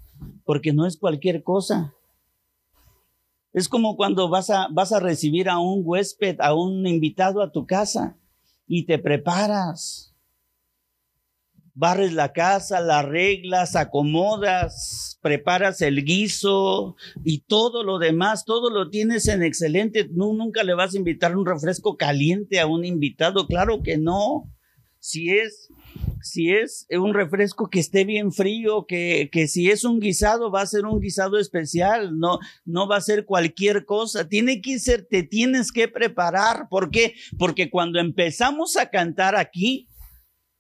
porque 0.45 0.71
no 0.71 0.87
es 0.87 0.95
cualquier 0.95 1.43
cosa. 1.43 1.93
Es 3.55 3.69
como 3.69 3.95
cuando 3.95 4.27
vas 4.27 4.49
a, 4.49 4.67
vas 4.69 4.91
a 4.91 4.99
recibir 4.99 5.47
a 5.47 5.59
un 5.59 5.81
huésped, 5.85 6.41
a 6.41 6.53
un 6.53 6.85
invitado 6.85 7.41
a 7.41 7.53
tu 7.53 7.65
casa 7.65 8.17
y 8.67 8.85
te 8.85 8.99
preparas. 8.99 10.13
barres 11.73 12.11
la 12.11 12.33
casa, 12.33 12.81
la 12.81 12.99
arreglas, 12.99 13.77
acomodas, 13.77 15.17
preparas 15.21 15.81
el 15.81 16.03
guiso 16.03 16.97
y 17.23 17.45
todo 17.47 17.85
lo 17.85 17.97
demás, 17.97 18.43
todo 18.43 18.69
lo 18.69 18.89
tienes 18.89 19.29
en 19.29 19.41
excelente. 19.41 20.09
nunca 20.11 20.65
le 20.65 20.73
vas 20.73 20.93
a 20.93 20.97
invitar 20.97 21.37
un 21.37 21.45
refresco 21.45 21.95
caliente 21.95 22.59
a 22.59 22.67
un 22.67 22.83
invitado, 22.83 23.47
claro 23.47 23.81
que 23.83 23.97
no. 23.97 24.53
Si 25.07 25.29
es 25.29 25.69
si 26.23 26.51
es 26.51 26.87
un 26.89 27.13
refresco 27.13 27.69
que 27.69 27.79
esté 27.79 28.03
bien 28.03 28.31
frío, 28.31 28.87
que, 28.87 29.29
que, 29.31 29.47
si 29.47 29.69
es 29.69 29.83
un 29.83 29.99
guisado, 29.99 30.49
va 30.49 30.61
a 30.61 30.65
ser 30.65 30.85
un 30.85 30.99
guisado 30.99 31.37
especial, 31.37 32.17
no, 32.17 32.39
no 32.65 32.87
va 32.87 32.97
a 32.97 33.01
ser 33.01 33.25
cualquier 33.25 33.85
cosa. 33.85 34.27
Tiene 34.27 34.59
que 34.59 34.79
ser, 34.79 35.05
te 35.05 35.21
tienes 35.21 35.71
que 35.71 35.87
preparar. 35.87 36.67
¿Por 36.67 36.89
qué? 36.89 37.13
Porque 37.37 37.69
cuando 37.69 37.99
empezamos 37.99 38.75
a 38.75 38.89
cantar 38.89 39.35
aquí, 39.35 39.87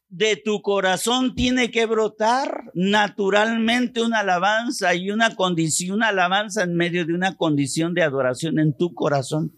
de 0.07 0.35
tu 0.37 0.61
corazón 0.61 1.33
tiene 1.33 1.71
que 1.71 1.87
brotar 1.87 2.71
naturalmente 2.75 4.03
una 4.03 4.19
alabanza 4.19 4.93
y 4.93 5.09
una 5.09 5.35
condición, 5.35 5.97
una 5.97 6.09
alabanza 6.09 6.61
en 6.61 6.75
medio 6.75 7.05
de 7.05 7.13
una 7.15 7.35
condición 7.35 7.95
de 7.95 8.03
adoración 8.03 8.59
en 8.59 8.77
tu 8.77 8.93
corazón. 8.93 9.51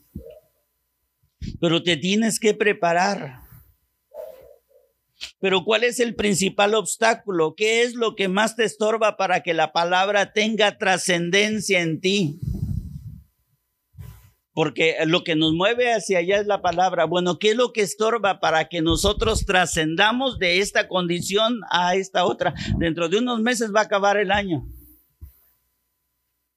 Pero 1.59 1.83
te 1.83 1.97
tienes 1.97 2.39
que 2.39 2.53
preparar. 2.53 3.46
Pero 5.39 5.63
¿cuál 5.63 5.83
es 5.83 5.99
el 5.99 6.15
principal 6.15 6.73
obstáculo? 6.73 7.53
¿Qué 7.55 7.83
es 7.83 7.93
lo 7.93 8.15
que 8.15 8.27
más 8.27 8.55
te 8.55 8.63
estorba 8.63 9.17
para 9.17 9.43
que 9.43 9.53
la 9.53 9.71
palabra 9.71 10.33
tenga 10.33 10.77
trascendencia 10.77 11.81
en 11.81 12.01
ti? 12.01 12.39
Porque 14.51 14.95
lo 15.05 15.23
que 15.23 15.35
nos 15.35 15.53
mueve 15.53 15.93
hacia 15.93 16.17
allá 16.17 16.39
es 16.39 16.47
la 16.47 16.63
palabra. 16.63 17.05
Bueno, 17.05 17.37
¿qué 17.37 17.51
es 17.51 17.55
lo 17.55 17.71
que 17.71 17.81
estorba 17.81 18.39
para 18.39 18.67
que 18.67 18.81
nosotros 18.81 19.45
trascendamos 19.45 20.39
de 20.39 20.59
esta 20.59 20.87
condición 20.87 21.59
a 21.69 21.93
esta 21.93 22.25
otra? 22.25 22.55
Dentro 22.79 23.07
de 23.07 23.19
unos 23.19 23.39
meses 23.39 23.71
va 23.73 23.81
a 23.81 23.83
acabar 23.83 24.17
el 24.17 24.31
año. 24.31 24.67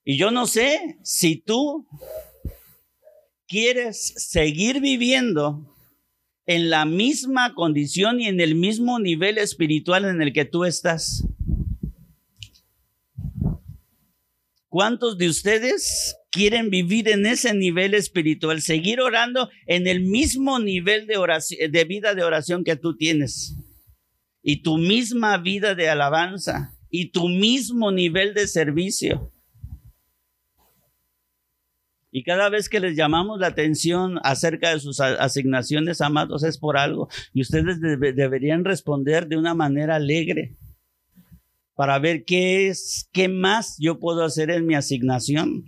Y 0.03 0.17
yo 0.17 0.31
no 0.31 0.47
sé 0.47 0.99
si 1.03 1.37
tú 1.37 1.87
quieres 3.47 4.15
seguir 4.17 4.81
viviendo 4.81 5.77
en 6.51 6.69
la 6.69 6.85
misma 6.85 7.55
condición 7.55 8.21
y 8.21 8.27
en 8.27 8.41
el 8.41 8.57
mismo 8.57 8.99
nivel 8.99 9.39
espiritual 9.39 10.05
en 10.05 10.21
el 10.21 10.33
que 10.33 10.45
tú 10.45 10.65
estás. 10.65 11.25
¿Cuántos 14.69 15.17
de 15.17 15.29
ustedes 15.29 16.17
quieren 16.33 16.69
vivir 16.69 17.09
en 17.09 17.25
ese 17.25 17.55
nivel 17.55 17.95
espiritual, 17.95 18.63
seguir 18.63 19.01
orando 19.01 19.49
en 19.67 19.87
el 19.87 20.01
mismo 20.01 20.59
nivel 20.59 21.07
de, 21.07 21.19
oración, 21.19 21.71
de 21.71 21.85
vida 21.85 22.17
de 22.17 22.25
oración 22.25 22.65
que 22.65 22.75
tú 22.75 22.97
tienes? 22.97 23.55
Y 24.43 24.63
tu 24.63 24.77
misma 24.77 25.39
vida 25.39 25.77
de 25.77 25.89
alabanza 25.89 26.77
y 26.91 27.13
tu 27.13 27.29
mismo 27.29 27.93
nivel 27.93 28.35
de 28.35 28.49
servicio. 28.49 29.33
Y 32.13 32.25
cada 32.25 32.49
vez 32.49 32.69
que 32.69 32.81
les 32.81 32.97
llamamos 32.97 33.39
la 33.39 33.49
atención 33.49 34.19
acerca 34.25 34.73
de 34.73 34.81
sus 34.81 35.01
asignaciones, 35.01 36.01
amados, 36.01 36.43
es 36.43 36.59
por 36.59 36.77
algo. 36.77 37.09
Y 37.33 37.43
ustedes 37.43 37.81
deberían 37.81 38.65
responder 38.65 39.29
de 39.29 39.37
una 39.37 39.55
manera 39.55 39.97
alegre 39.97 40.57
para 41.77 41.99
ver 41.99 42.25
qué 42.25 42.69
es, 42.69 43.09
qué 43.13 43.29
más 43.29 43.77
yo 43.79 44.01
puedo 44.01 44.25
hacer 44.25 44.51
en 44.51 44.67
mi 44.67 44.75
asignación. 44.75 45.65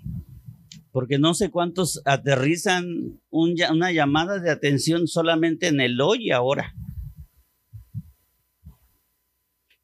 Porque 0.90 1.18
no 1.18 1.32
sé 1.32 1.50
cuántos 1.50 2.02
aterrizan 2.04 3.20
una 3.30 3.92
llamada 3.92 4.38
de 4.40 4.50
atención 4.50 5.06
solamente 5.06 5.68
en 5.68 5.80
el 5.80 6.00
hoy 6.00 6.32
ahora. 6.32 6.74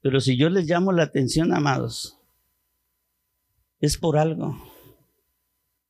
Pero 0.01 0.21
si 0.21 0.37
yo 0.37 0.51
les 0.51 0.67
llamo 0.67 0.93
la 0.93 1.05
atención, 1.05 1.55
amados, 1.55 2.19
es 3.81 3.97
por 3.97 4.19
algo. 4.19 4.57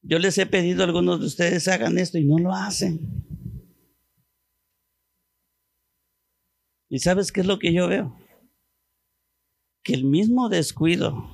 Yo 0.08 0.18
les 0.18 0.38
he 0.38 0.46
pedido 0.46 0.82
a 0.82 0.86
algunos 0.86 1.20
de 1.20 1.26
ustedes 1.26 1.68
hagan 1.68 1.98
esto 1.98 2.16
y 2.16 2.24
no 2.24 2.38
lo 2.38 2.54
hacen. 2.54 2.98
¿Y 6.88 7.00
sabes 7.00 7.30
qué 7.30 7.42
es 7.42 7.46
lo 7.46 7.58
que 7.58 7.74
yo 7.74 7.88
veo? 7.88 8.18
Que 9.82 9.92
el 9.92 10.04
mismo 10.04 10.48
descuido, 10.48 11.28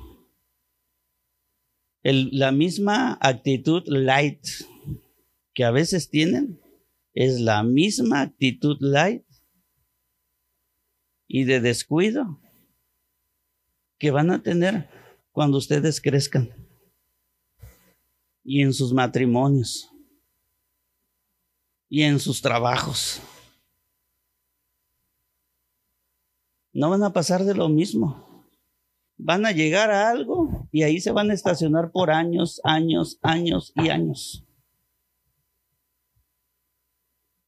la 2.03 2.51
misma 2.51 3.17
actitud 3.21 3.83
light 3.87 4.45
que 5.53 5.63
a 5.63 5.71
veces 5.71 6.09
tienen, 6.09 6.59
es 7.13 7.39
la 7.39 7.63
misma 7.63 8.23
actitud 8.23 8.75
light 8.81 9.23
y 11.29 11.45
de 11.45 11.61
descuido 11.61 12.41
que 13.97 14.11
van 14.11 14.31
a 14.31 14.43
tener 14.43 14.89
cuando 15.31 15.59
ustedes 15.59 16.01
crezcan 16.01 16.64
y 18.45 18.61
en 18.61 18.73
sus 18.73 18.93
matrimonios 18.93 19.91
y 21.89 22.03
en 22.03 22.19
sus 22.19 22.41
trabajos. 22.41 23.21
No 26.71 26.89
van 26.89 27.03
a 27.03 27.11
pasar 27.11 27.43
de 27.43 27.55
lo 27.55 27.69
mismo. 27.69 28.45
Van 29.17 29.45
a 29.45 29.51
llegar 29.51 29.89
a 29.91 30.09
algo 30.09 30.67
y 30.71 30.83
ahí 30.83 30.99
se 30.99 31.11
van 31.11 31.31
a 31.31 31.33
estacionar 31.33 31.91
por 31.91 32.11
años, 32.11 32.61
años, 32.63 33.17
años 33.21 33.73
y 33.75 33.89
años. 33.89 34.45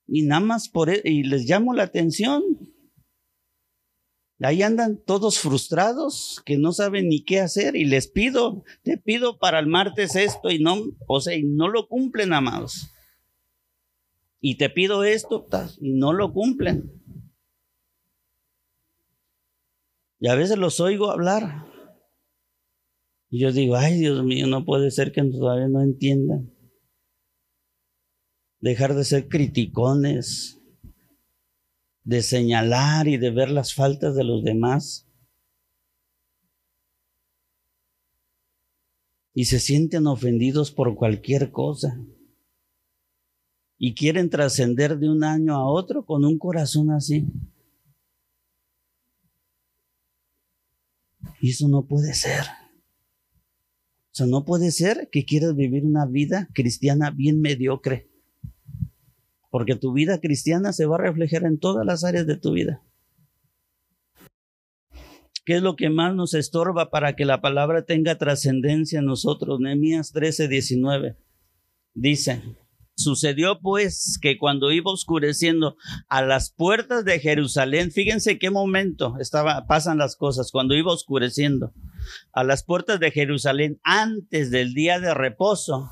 Y 0.08 0.24
nada 0.24 0.40
más 0.40 0.70
por 0.70 0.90
e, 0.90 1.02
y 1.04 1.24
les 1.24 1.46
llamo 1.46 1.74
la 1.74 1.84
atención 1.84 2.42
Ahí 4.40 4.62
andan 4.62 4.98
todos 5.04 5.40
frustrados, 5.40 6.44
que 6.46 6.58
no 6.58 6.72
saben 6.72 7.10
ni 7.10 7.24
qué 7.24 7.40
hacer 7.40 7.76
y 7.76 7.86
les 7.86 8.08
pido, 8.08 8.64
te 8.84 8.98
pido 8.98 9.40
para 9.40 9.60
el 9.60 9.66
martes 9.66 10.16
esto 10.16 10.52
y 10.52 10.60
no, 10.60 10.78
o 11.08 11.22
sea, 11.22 11.36
y 11.36 11.44
no 11.44 11.68
lo 11.68 11.88
cumplen, 11.88 12.34
amados. 12.34 12.92
Y 14.40 14.56
te 14.56 14.70
pido 14.70 15.04
esto 15.04 15.48
y 15.82 15.94
no 15.94 16.14
lo 16.14 16.34
cumplen. 16.34 16.92
Y 20.20 20.28
a 20.28 20.36
veces 20.36 20.58
los 20.58 20.80
oigo 20.80 21.10
hablar. 21.10 21.66
Y 23.30 23.40
yo 23.40 23.52
digo, 23.52 23.76
ay 23.76 23.98
Dios 23.98 24.24
mío, 24.24 24.46
no 24.46 24.66
puede 24.66 24.92
ser 24.92 25.12
que 25.12 25.24
todavía 25.24 25.68
no 25.68 25.82
entiendan. 25.82 26.54
Dejar 28.60 28.96
de 28.96 29.04
ser 29.04 29.28
criticones, 29.28 30.57
de 32.08 32.22
señalar 32.22 33.10
y 33.10 33.18
de 33.18 33.32
ver 33.32 33.50
las 33.50 33.74
faltas 33.74 34.16
de 34.16 34.24
los 34.24 34.42
demás. 34.42 35.06
Y 39.34 39.44
se 39.44 39.60
sienten 39.60 40.08
ofendidos 40.08 40.72
por 40.72 40.96
cualquier 40.96 41.52
cosa. 41.52 42.02
Y 43.78 43.94
quieren 43.94 44.30
trascender 44.30 44.98
de 44.98 45.10
un 45.10 45.26
año 45.26 45.54
a 45.56 45.68
otro 45.68 46.06
con 46.06 46.24
un 46.24 46.40
corazón 46.40 46.92
así. 46.92 47.28
Y 51.42 51.50
eso 51.50 51.68
no 51.68 51.86
puede 51.88 52.14
ser. 52.14 52.46
O 54.12 54.14
sea, 54.14 54.28
no 54.28 54.46
puede 54.46 54.72
ser 54.72 55.10
que 55.12 55.26
quieras 55.26 55.58
vivir 55.58 55.84
una 55.84 56.06
vida 56.06 56.48
cristiana 56.54 57.12
bien 57.12 57.42
mediocre 57.42 58.10
porque 59.50 59.76
tu 59.76 59.94
vida 59.94 60.20
cristiana 60.20 60.74
se 60.74 60.86
va 60.86 60.96
a 60.96 61.02
reflejar 61.02 61.44
en 61.44 61.60
todas 61.60 61.86
las 61.86 62.04
áreas 62.04 62.28
de 62.28 62.38
tu 62.38 62.54
vida. 62.54 62.82
¿Qué 65.46 65.56
es 65.56 65.62
lo 65.62 65.76
que 65.78 65.90
más 65.90 66.14
nos 66.14 66.34
estorba 66.34 66.90
para 66.90 67.16
que 67.16 67.24
la 67.24 67.40
palabra 67.40 67.86
tenga 67.86 68.18
trascendencia 68.18 69.00
en 69.00 69.06
nosotros? 69.06 69.60
Nehemías 69.62 70.12
13, 70.12 70.50
19 70.50 71.16
dice, 71.94 72.42
Sucedió 73.00 73.60
pues 73.62 74.18
que 74.20 74.40
cuando 74.40 74.72
iba 74.72 74.92
oscureciendo 74.92 75.78
a 76.10 76.24
las 76.24 76.52
puertas 76.52 77.06
de 77.06 77.20
Jerusalén, 77.20 77.92
fíjense 77.92 78.40
qué 78.40 78.50
momento 78.50 79.18
estaba, 79.20 79.68
pasan 79.68 80.00
las 80.00 80.16
cosas, 80.16 80.52
cuando 80.52 80.74
iba 80.74 80.92
oscureciendo 80.92 81.74
a 82.34 82.44
las 82.44 82.64
puertas 82.64 83.00
de 83.00 83.12
Jerusalén 83.12 83.80
antes 83.84 84.50
del 84.50 84.74
día 84.74 85.00
de 85.00 85.14
reposo, 85.14 85.92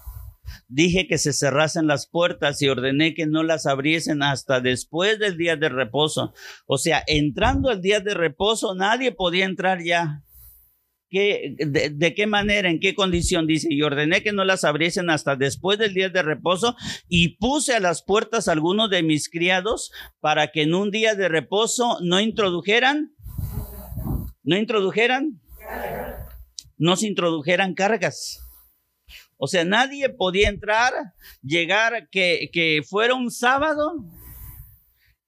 Dije 0.67 1.07
que 1.07 1.17
se 1.17 1.33
cerrasen 1.33 1.87
las 1.87 2.07
puertas 2.07 2.61
y 2.61 2.69
ordené 2.69 3.13
que 3.13 3.27
no 3.27 3.43
las 3.43 3.65
abriesen 3.65 4.23
hasta 4.23 4.61
después 4.61 5.19
del 5.19 5.37
día 5.37 5.55
de 5.55 5.69
reposo. 5.69 6.33
O 6.65 6.77
sea, 6.77 7.03
entrando 7.07 7.71
el 7.71 7.81
día 7.81 7.99
de 7.99 8.13
reposo, 8.13 8.75
nadie 8.75 9.11
podía 9.11 9.45
entrar 9.45 9.83
ya. 9.83 10.23
¿Qué, 11.09 11.55
de, 11.57 12.13
qué 12.13 12.27
manera, 12.27 12.69
en 12.69 12.79
qué 12.79 12.95
condición? 12.95 13.45
Dice, 13.47 13.67
y 13.69 13.83
ordené 13.83 14.23
que 14.23 14.33
no 14.33 14.43
las 14.43 14.63
abriesen 14.63 15.09
hasta 15.09 15.35
después 15.35 15.77
del 15.77 15.93
día 15.93 16.09
de 16.09 16.23
reposo 16.23 16.75
y 17.07 17.37
puse 17.37 17.75
a 17.75 17.79
las 17.79 18.03
puertas 18.03 18.47
algunos 18.47 18.89
de 18.89 19.03
mis 19.03 19.29
criados 19.29 19.91
para 20.19 20.51
que 20.51 20.63
en 20.63 20.73
un 20.73 20.91
día 20.91 21.15
de 21.15 21.29
reposo 21.29 21.99
no 22.01 22.19
introdujeran, 22.19 23.13
no 24.43 24.57
introdujeran, 24.57 25.39
no 26.77 26.95
se 26.95 27.07
introdujeran 27.07 27.75
cargas. 27.75 28.44
O 29.37 29.47
sea, 29.47 29.65
nadie 29.65 30.09
podía 30.09 30.49
entrar, 30.49 30.93
llegar, 31.41 32.07
que, 32.09 32.49
que 32.53 32.81
fuera 32.87 33.15
un 33.15 33.31
sábado 33.31 33.93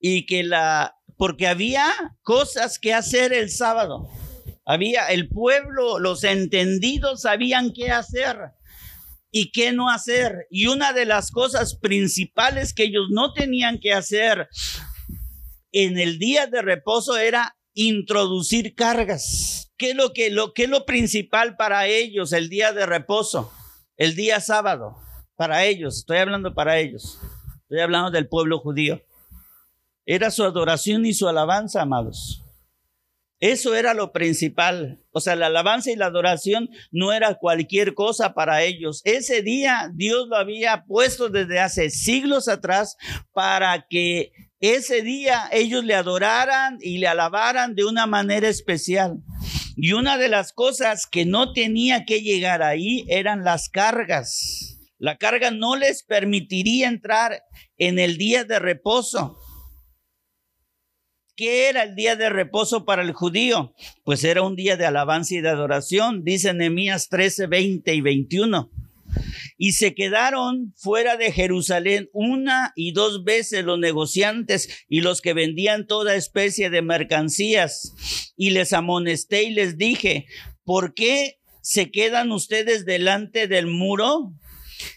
y 0.00 0.26
que 0.26 0.42
la 0.44 0.94
porque 1.18 1.48
había 1.48 1.92
cosas 2.22 2.78
que 2.78 2.94
hacer 2.94 3.32
el 3.32 3.50
sábado. 3.50 4.08
Había 4.64 5.08
el 5.08 5.28
pueblo, 5.28 5.98
los 5.98 6.24
entendidos 6.24 7.22
sabían 7.22 7.72
qué 7.72 7.90
hacer 7.90 8.36
y 9.30 9.50
qué 9.50 9.72
no 9.72 9.90
hacer. 9.90 10.46
Y 10.50 10.66
una 10.66 10.92
de 10.92 11.06
las 11.06 11.30
cosas 11.30 11.74
principales 11.74 12.72
que 12.72 12.84
ellos 12.84 13.08
no 13.10 13.32
tenían 13.32 13.80
que 13.80 13.92
hacer 13.92 14.48
en 15.72 15.98
el 15.98 16.18
día 16.18 16.46
de 16.46 16.62
reposo 16.62 17.16
era 17.16 17.56
introducir 17.74 18.74
cargas. 18.74 19.72
¿Qué 19.76 19.90
es 19.90 19.96
lo 19.96 20.12
que 20.12 20.30
lo 20.30 20.52
es 20.54 20.68
lo 20.68 20.84
principal 20.86 21.56
para 21.56 21.86
ellos 21.86 22.32
el 22.32 22.48
día 22.48 22.72
de 22.72 22.86
reposo? 22.86 23.52
El 23.98 24.14
día 24.14 24.38
sábado. 24.40 24.96
Para 25.34 25.64
ellos, 25.64 25.98
estoy 25.98 26.18
hablando 26.18 26.54
para 26.54 26.78
ellos. 26.78 27.18
Estoy 27.62 27.80
hablando 27.80 28.12
del 28.12 28.28
pueblo 28.28 28.60
judío. 28.60 29.02
Era 30.06 30.30
su 30.30 30.44
adoración 30.44 31.04
y 31.04 31.14
su 31.14 31.26
alabanza, 31.28 31.82
amados. 31.82 32.44
Eso 33.40 33.74
era 33.74 33.94
lo 33.94 34.12
principal. 34.12 35.00
O 35.10 35.20
sea, 35.20 35.34
la 35.34 35.46
alabanza 35.46 35.90
y 35.90 35.96
la 35.96 36.06
adoración 36.06 36.70
no 36.92 37.12
era 37.12 37.34
cualquier 37.34 37.94
cosa 37.94 38.34
para 38.34 38.62
ellos. 38.62 39.02
Ese 39.04 39.42
día 39.42 39.90
Dios 39.92 40.28
lo 40.28 40.36
había 40.36 40.84
puesto 40.84 41.28
desde 41.28 41.58
hace 41.58 41.90
siglos 41.90 42.46
atrás 42.46 42.96
para 43.32 43.84
que 43.88 44.32
ese 44.60 45.02
día 45.02 45.48
ellos 45.50 45.84
le 45.84 45.96
adoraran 45.96 46.78
y 46.80 46.98
le 46.98 47.08
alabaran 47.08 47.74
de 47.74 47.84
una 47.84 48.06
manera 48.06 48.48
especial. 48.48 49.18
Y 49.80 49.92
una 49.92 50.18
de 50.18 50.28
las 50.28 50.52
cosas 50.52 51.06
que 51.06 51.24
no 51.24 51.52
tenía 51.52 52.04
que 52.04 52.20
llegar 52.20 52.64
ahí 52.64 53.06
eran 53.08 53.44
las 53.44 53.68
cargas. 53.68 54.76
La 54.98 55.18
carga 55.18 55.52
no 55.52 55.76
les 55.76 56.02
permitiría 56.02 56.88
entrar 56.88 57.44
en 57.76 58.00
el 58.00 58.18
día 58.18 58.42
de 58.42 58.58
reposo. 58.58 59.38
¿Qué 61.36 61.68
era 61.68 61.84
el 61.84 61.94
día 61.94 62.16
de 62.16 62.28
reposo 62.28 62.84
para 62.84 63.02
el 63.02 63.12
judío? 63.12 63.72
Pues 64.02 64.24
era 64.24 64.42
un 64.42 64.56
día 64.56 64.76
de 64.76 64.84
alabanza 64.84 65.36
y 65.36 65.40
de 65.40 65.50
adoración, 65.50 66.24
dice 66.24 66.52
Nehemías 66.52 67.08
13, 67.08 67.46
20 67.46 67.94
y 67.94 68.00
21. 68.00 68.72
Y 69.58 69.72
se 69.72 69.94
quedaron 69.94 70.72
fuera 70.76 71.16
de 71.16 71.32
Jerusalén 71.32 72.08
una 72.12 72.72
y 72.76 72.92
dos 72.92 73.24
veces 73.24 73.64
los 73.64 73.78
negociantes 73.78 74.86
y 74.88 75.00
los 75.00 75.20
que 75.20 75.34
vendían 75.34 75.86
toda 75.86 76.14
especie 76.14 76.70
de 76.70 76.80
mercancías. 76.80 78.32
Y 78.36 78.50
les 78.50 78.72
amonesté 78.72 79.42
y 79.42 79.50
les 79.50 79.76
dije, 79.76 80.26
¿por 80.64 80.94
qué 80.94 81.40
se 81.60 81.90
quedan 81.90 82.30
ustedes 82.32 82.86
delante 82.86 83.48
del 83.48 83.66
muro? 83.66 84.32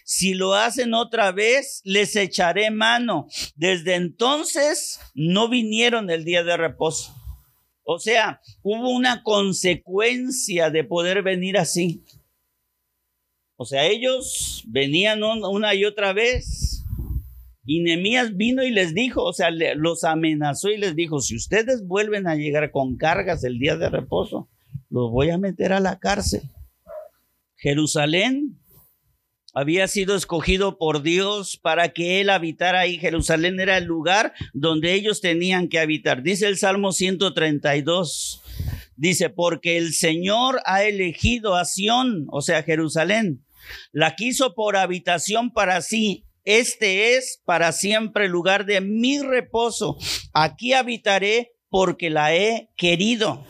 Si 0.04 0.34
lo 0.34 0.54
hacen 0.54 0.94
otra 0.94 1.32
vez, 1.32 1.80
les 1.84 2.14
echaré 2.16 2.70
mano. 2.70 3.26
Desde 3.56 3.96
entonces 3.96 5.00
no 5.14 5.48
vinieron 5.48 6.08
el 6.08 6.24
día 6.24 6.44
de 6.44 6.56
reposo. 6.56 7.14
O 7.84 7.98
sea, 7.98 8.40
hubo 8.62 8.90
una 8.90 9.22
consecuencia 9.22 10.70
de 10.70 10.84
poder 10.84 11.22
venir 11.22 11.58
así. 11.58 12.04
O 13.62 13.64
sea, 13.64 13.86
ellos 13.86 14.64
venían 14.66 15.22
una 15.22 15.72
y 15.74 15.84
otra 15.84 16.12
vez. 16.12 16.84
Y 17.64 17.80
Nemías 17.80 18.36
vino 18.36 18.64
y 18.64 18.72
les 18.72 18.92
dijo, 18.92 19.22
o 19.22 19.32
sea, 19.32 19.50
los 19.52 20.02
amenazó 20.02 20.68
y 20.70 20.78
les 20.78 20.96
dijo, 20.96 21.20
si 21.20 21.36
ustedes 21.36 21.86
vuelven 21.86 22.26
a 22.26 22.34
llegar 22.34 22.72
con 22.72 22.96
cargas 22.96 23.44
el 23.44 23.60
día 23.60 23.76
de 23.76 23.88
reposo, 23.88 24.48
los 24.90 25.12
voy 25.12 25.30
a 25.30 25.38
meter 25.38 25.72
a 25.72 25.78
la 25.78 26.00
cárcel. 26.00 26.42
Jerusalén 27.54 28.58
había 29.54 29.86
sido 29.86 30.16
escogido 30.16 30.76
por 30.76 31.02
Dios 31.02 31.56
para 31.56 31.90
que 31.90 32.20
él 32.20 32.30
habitara 32.30 32.80
ahí. 32.80 32.98
Jerusalén 32.98 33.60
era 33.60 33.78
el 33.78 33.84
lugar 33.84 34.32
donde 34.54 34.94
ellos 34.94 35.20
tenían 35.20 35.68
que 35.68 35.78
habitar. 35.78 36.24
Dice 36.24 36.48
el 36.48 36.58
Salmo 36.58 36.90
132. 36.90 38.42
Dice, 38.96 39.30
porque 39.30 39.78
el 39.78 39.94
Señor 39.94 40.60
ha 40.64 40.84
elegido 40.84 41.54
a 41.54 41.64
Sión, 41.64 42.26
o 42.30 42.40
sea, 42.40 42.62
Jerusalén. 42.62 43.44
La 43.92 44.14
quiso 44.16 44.54
por 44.54 44.76
habitación 44.76 45.52
para 45.52 45.80
sí. 45.80 46.24
Este 46.44 47.16
es 47.16 47.40
para 47.44 47.72
siempre 47.72 48.24
el 48.24 48.32
lugar 48.32 48.66
de 48.66 48.80
mi 48.80 49.20
reposo. 49.20 49.96
Aquí 50.32 50.72
habitaré 50.72 51.52
porque 51.68 52.10
la 52.10 52.34
he 52.34 52.70
querido. 52.76 53.44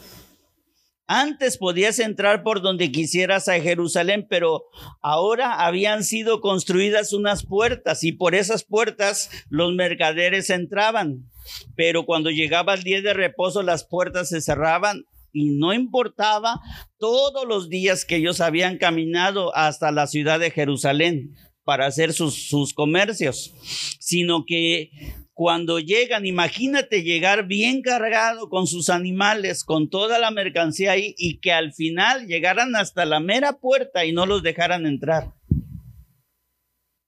Antes 1.07 1.59
podías 1.59 1.99
entrar 1.99 2.43
por 2.43 2.63
donde 2.63 2.93
quisieras 2.93 3.49
a 3.49 3.61
Jerusalén, 3.61 4.27
pero 4.31 4.65
ahora 5.03 5.67
habían 5.67 6.05
sido 6.05 6.41
construidas 6.41 7.13
unas 7.13 7.45
puertas 7.45 8.05
y 8.05 8.13
por 8.13 8.35
esas 8.35 8.65
puertas 8.65 9.29
los 9.51 9.75
mercaderes 9.75 10.49
entraban. 10.49 11.31
Pero 11.75 12.07
cuando 12.07 12.31
llegaba 12.31 12.75
el 12.75 12.83
día 12.83 13.03
de 13.03 13.13
reposo, 13.13 13.63
las 13.63 13.85
puertas 13.85 14.29
se 14.29 14.41
cerraban 14.41 15.05
y 15.33 15.51
no 15.51 15.73
importaba 15.73 16.61
todos 16.99 17.47
los 17.47 17.69
días 17.69 18.05
que 18.05 18.17
ellos 18.17 18.41
habían 18.41 18.79
caminado 18.79 19.55
hasta 19.57 19.91
la 19.91 20.07
ciudad 20.07 20.39
de 20.39 20.51
Jerusalén 20.51 21.35
para 21.65 21.87
hacer 21.87 22.13
sus, 22.13 22.49
sus 22.49 22.75
comercios, 22.75 23.55
sino 23.99 24.45
que 24.47 24.91
cuando 25.35 25.79
llegan, 25.79 26.27
imagínate 26.27 27.03
llegar 27.03 27.47
bien 27.47 27.83
cargado 27.83 28.49
con 28.49 28.67
sus 28.67 28.91
animales, 28.91 29.65
con 29.65 29.89
toda 29.89 30.19
la 30.19 30.31
mercancía 30.31 30.93
ahí 30.93 31.15
y 31.17 31.41
que 31.41 31.53
al 31.53 31.73
final 31.73 32.27
llegaran 32.27 32.77
hasta 32.77 33.05
la 33.07 33.21
mera 33.21 33.59
puerta 33.59 34.05
y 34.05 34.13
no 34.13 34.27
los 34.27 34.43
dejaran 34.43 34.87
entrar. 34.87 35.33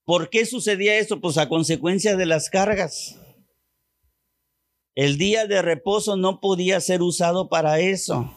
¿Por 0.05 0.31
qué 0.31 0.47
sucedía 0.47 0.99
eso? 0.99 1.21
Pues 1.21 1.39
a 1.39 1.49
consecuencia 1.49 2.17
de 2.17 2.27
las 2.27 2.51
cargas. 2.51 3.19
El 4.95 5.19
día 5.19 5.47
de 5.47 5.61
reposo 5.61 6.17
no 6.17 6.41
podía 6.41 6.81
ser 6.81 7.03
usado 7.03 7.49
para 7.49 7.81
eso. 7.81 8.33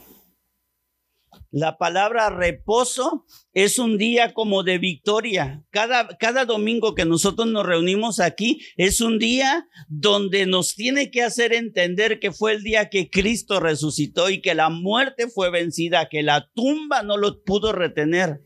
La 1.52 1.78
palabra 1.78 2.30
reposo 2.30 3.26
es 3.54 3.78
un 3.78 3.98
día 3.98 4.34
como 4.34 4.63
de 4.63 4.80
victoria. 4.80 5.63
Cada, 5.70 6.08
cada 6.17 6.46
domingo 6.46 6.96
que 6.96 7.06
nosotros 7.06 7.48
nos 7.48 7.65
reunimos 7.65 8.20
aquí 8.20 8.60
es 8.76 9.02
un 9.02 9.20
día 9.20 9.67
donde 9.88 10.46
nos 10.46 10.76
tiene 10.76 11.12
que 11.12 11.22
hacer 11.22 11.54
entender 11.54 12.20
que 12.20 12.32
fue 12.32 12.54
el 12.54 12.63
día 12.63 12.89
que 12.89 13.10
Cristo 13.10 13.60
resucitó 13.60 14.30
y 14.30 14.41
que 14.41 14.56
la 14.56 14.70
muerte 14.70 15.28
fue 15.30 15.52
vencida, 15.52 16.10
que 16.10 16.24
la 16.24 16.50
tumba 16.56 17.04
no 17.04 17.17
lo 17.17 17.43
pudo 17.43 17.72
retener 17.72 18.41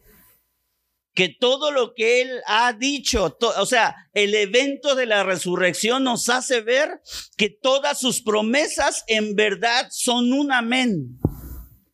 que 1.13 1.29
todo 1.29 1.71
lo 1.71 1.93
que 1.93 2.21
Él 2.21 2.41
ha 2.47 2.73
dicho, 2.73 3.37
o 3.57 3.65
sea, 3.65 3.95
el 4.13 4.33
evento 4.33 4.95
de 4.95 5.05
la 5.05 5.23
resurrección 5.23 6.03
nos 6.03 6.29
hace 6.29 6.61
ver 6.61 7.01
que 7.37 7.49
todas 7.49 7.99
sus 7.99 8.21
promesas 8.21 9.03
en 9.07 9.35
verdad 9.35 9.87
son 9.91 10.31
un 10.33 10.51
amén 10.51 11.19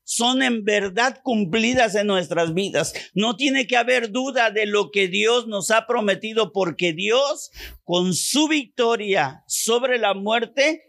son 0.09 0.41
en 0.41 0.63
verdad 0.63 1.19
cumplidas 1.21 1.93
en 1.95 2.07
nuestras 2.07 2.53
vidas. 2.53 2.93
No 3.13 3.35
tiene 3.35 3.67
que 3.67 3.75
haber 3.75 4.09
duda 4.09 4.51
de 4.51 4.65
lo 4.65 4.89
que 4.89 5.09
Dios 5.09 5.47
nos 5.47 5.69
ha 5.69 5.85
prometido 5.85 6.53
porque 6.53 6.93
Dios 6.93 7.51
con 7.83 8.13
su 8.13 8.47
victoria 8.47 9.43
sobre 9.47 9.97
la 9.97 10.13
muerte 10.13 10.81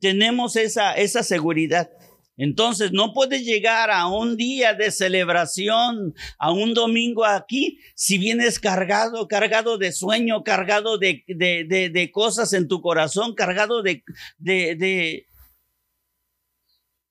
tenemos 0.00 0.56
esa, 0.56 0.94
esa 0.94 1.22
seguridad. 1.22 1.90
Entonces 2.36 2.92
no 2.92 3.12
puedes 3.12 3.44
llegar 3.44 3.90
a 3.90 4.06
un 4.06 4.36
día 4.36 4.74
de 4.74 4.90
celebración, 4.90 6.14
a 6.38 6.50
un 6.50 6.72
domingo 6.72 7.24
aquí, 7.24 7.78
si 7.94 8.18
vienes 8.18 8.58
cargado, 8.58 9.28
cargado 9.28 9.76
de 9.76 9.92
sueño, 9.92 10.42
cargado 10.42 10.98
de, 10.98 11.24
de, 11.28 11.90
de, 11.92 12.10
cosas 12.10 12.52
en 12.54 12.68
tu 12.68 12.80
corazón, 12.80 13.34
cargado 13.34 13.82
de, 13.82 14.02
de, 14.38 15.26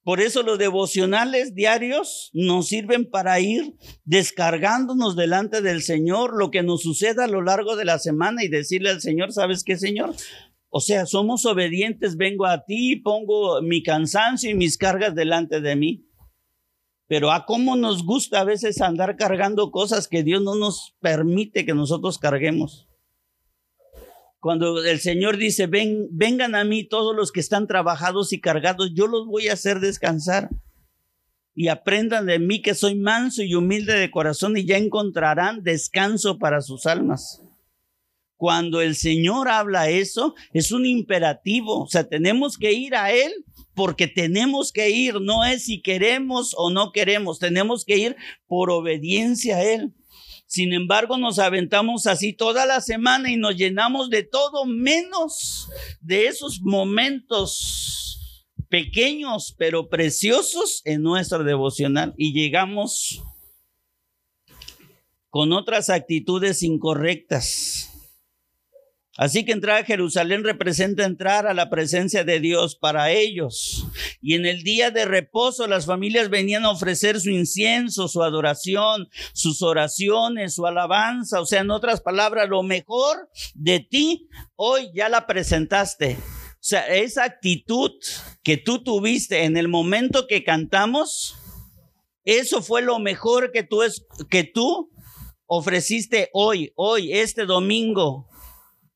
por 0.03 0.19
eso 0.19 0.41
los 0.41 0.57
devocionales 0.57 1.53
diarios 1.53 2.31
nos 2.33 2.67
sirven 2.67 3.07
para 3.07 3.39
ir 3.39 3.75
descargándonos 4.03 5.15
delante 5.15 5.61
del 5.61 5.83
Señor 5.83 6.35
lo 6.35 6.49
que 6.49 6.63
nos 6.63 6.81
suceda 6.81 7.25
a 7.25 7.27
lo 7.27 7.43
largo 7.43 7.75
de 7.75 7.85
la 7.85 7.99
semana 7.99 8.43
y 8.43 8.47
decirle 8.47 8.89
al 8.89 9.01
Señor, 9.01 9.31
¿sabes 9.31 9.63
qué, 9.63 9.77
Señor? 9.77 10.15
O 10.73 10.79
sea, 10.79 11.05
somos 11.05 11.45
obedientes, 11.45 12.15
vengo 12.15 12.45
a 12.45 12.63
ti, 12.63 12.95
pongo 12.95 13.61
mi 13.61 13.83
cansancio 13.83 14.49
y 14.49 14.55
mis 14.55 14.77
cargas 14.77 15.13
delante 15.13 15.59
de 15.59 15.75
mí. 15.75 16.07
Pero 17.07 17.33
a 17.33 17.45
cómo 17.45 17.75
nos 17.75 18.05
gusta 18.05 18.39
a 18.39 18.45
veces 18.45 18.79
andar 18.79 19.17
cargando 19.17 19.69
cosas 19.69 20.07
que 20.07 20.23
Dios 20.23 20.41
no 20.41 20.55
nos 20.55 20.95
permite 21.01 21.65
que 21.65 21.73
nosotros 21.73 22.17
carguemos. 22.17 22.87
Cuando 24.39 24.81
el 24.81 25.01
Señor 25.01 25.35
dice, 25.35 25.67
ven, 25.67 26.07
vengan 26.09 26.55
a 26.55 26.63
mí 26.63 26.85
todos 26.85 27.13
los 27.13 27.33
que 27.33 27.41
están 27.41 27.67
trabajados 27.67 28.31
y 28.31 28.39
cargados, 28.39 28.91
yo 28.95 29.07
los 29.07 29.27
voy 29.27 29.49
a 29.49 29.53
hacer 29.53 29.81
descansar. 29.81 30.49
Y 31.53 31.67
aprendan 31.67 32.27
de 32.27 32.39
mí 32.39 32.61
que 32.61 32.75
soy 32.75 32.95
manso 32.95 33.43
y 33.43 33.55
humilde 33.55 33.93
de 33.93 34.09
corazón 34.09 34.55
y 34.55 34.65
ya 34.65 34.77
encontrarán 34.77 35.63
descanso 35.63 36.39
para 36.39 36.61
sus 36.61 36.85
almas. 36.85 37.43
Cuando 38.41 38.81
el 38.81 38.95
Señor 38.95 39.49
habla 39.49 39.91
eso, 39.91 40.33
es 40.51 40.71
un 40.71 40.87
imperativo. 40.87 41.83
O 41.83 41.87
sea, 41.87 42.09
tenemos 42.09 42.57
que 42.57 42.73
ir 42.73 42.95
a 42.95 43.11
Él 43.11 43.31
porque 43.75 44.07
tenemos 44.07 44.71
que 44.71 44.89
ir. 44.89 45.21
No 45.21 45.45
es 45.45 45.65
si 45.65 45.79
queremos 45.79 46.55
o 46.57 46.71
no 46.71 46.91
queremos. 46.91 47.37
Tenemos 47.37 47.85
que 47.85 47.97
ir 47.97 48.15
por 48.47 48.71
obediencia 48.71 49.57
a 49.57 49.63
Él. 49.63 49.93
Sin 50.47 50.73
embargo, 50.73 51.19
nos 51.19 51.37
aventamos 51.37 52.07
así 52.07 52.33
toda 52.33 52.65
la 52.65 52.81
semana 52.81 53.29
y 53.29 53.37
nos 53.37 53.55
llenamos 53.55 54.09
de 54.09 54.23
todo 54.23 54.65
menos 54.65 55.69
de 55.99 56.25
esos 56.25 56.61
momentos 56.61 58.47
pequeños 58.69 59.53
pero 59.55 59.87
preciosos 59.87 60.81
en 60.85 61.03
nuestro 61.03 61.43
devocional 61.43 62.15
y 62.17 62.33
llegamos 62.33 63.21
con 65.29 65.53
otras 65.53 65.91
actitudes 65.91 66.63
incorrectas. 66.63 67.90
Así 69.17 69.43
que 69.43 69.51
entrar 69.51 69.81
a 69.81 69.83
Jerusalén 69.83 70.43
representa 70.43 71.03
entrar 71.03 71.45
a 71.45 71.53
la 71.53 71.69
presencia 71.69 72.23
de 72.23 72.39
Dios 72.39 72.77
para 72.77 73.11
ellos. 73.11 73.85
Y 74.21 74.35
en 74.35 74.45
el 74.45 74.63
día 74.63 74.89
de 74.89 75.03
reposo 75.03 75.67
las 75.67 75.85
familias 75.85 76.29
venían 76.29 76.63
a 76.63 76.71
ofrecer 76.71 77.19
su 77.19 77.29
incienso, 77.29 78.07
su 78.07 78.23
adoración, 78.23 79.09
sus 79.33 79.61
oraciones, 79.61 80.55
su 80.55 80.65
alabanza. 80.65 81.41
O 81.41 81.45
sea, 81.45 81.59
en 81.59 81.71
otras 81.71 81.99
palabras, 81.99 82.47
lo 82.47 82.63
mejor 82.63 83.29
de 83.53 83.81
ti 83.81 84.29
hoy 84.55 84.89
ya 84.93 85.09
la 85.09 85.27
presentaste. 85.27 86.17
O 86.61 86.63
sea, 86.63 86.87
esa 86.87 87.25
actitud 87.25 87.91
que 88.43 88.55
tú 88.55 88.81
tuviste 88.81 89.43
en 89.43 89.57
el 89.57 89.67
momento 89.67 90.25
que 90.25 90.43
cantamos, 90.43 91.35
eso 92.23 92.61
fue 92.61 92.81
lo 92.81 92.99
mejor 92.99 93.51
que 93.51 93.63
tú, 93.63 93.81
que 94.29 94.45
tú 94.45 94.89
ofreciste 95.47 96.29
hoy, 96.31 96.71
hoy, 96.75 97.11
este 97.11 97.45
domingo, 97.45 98.30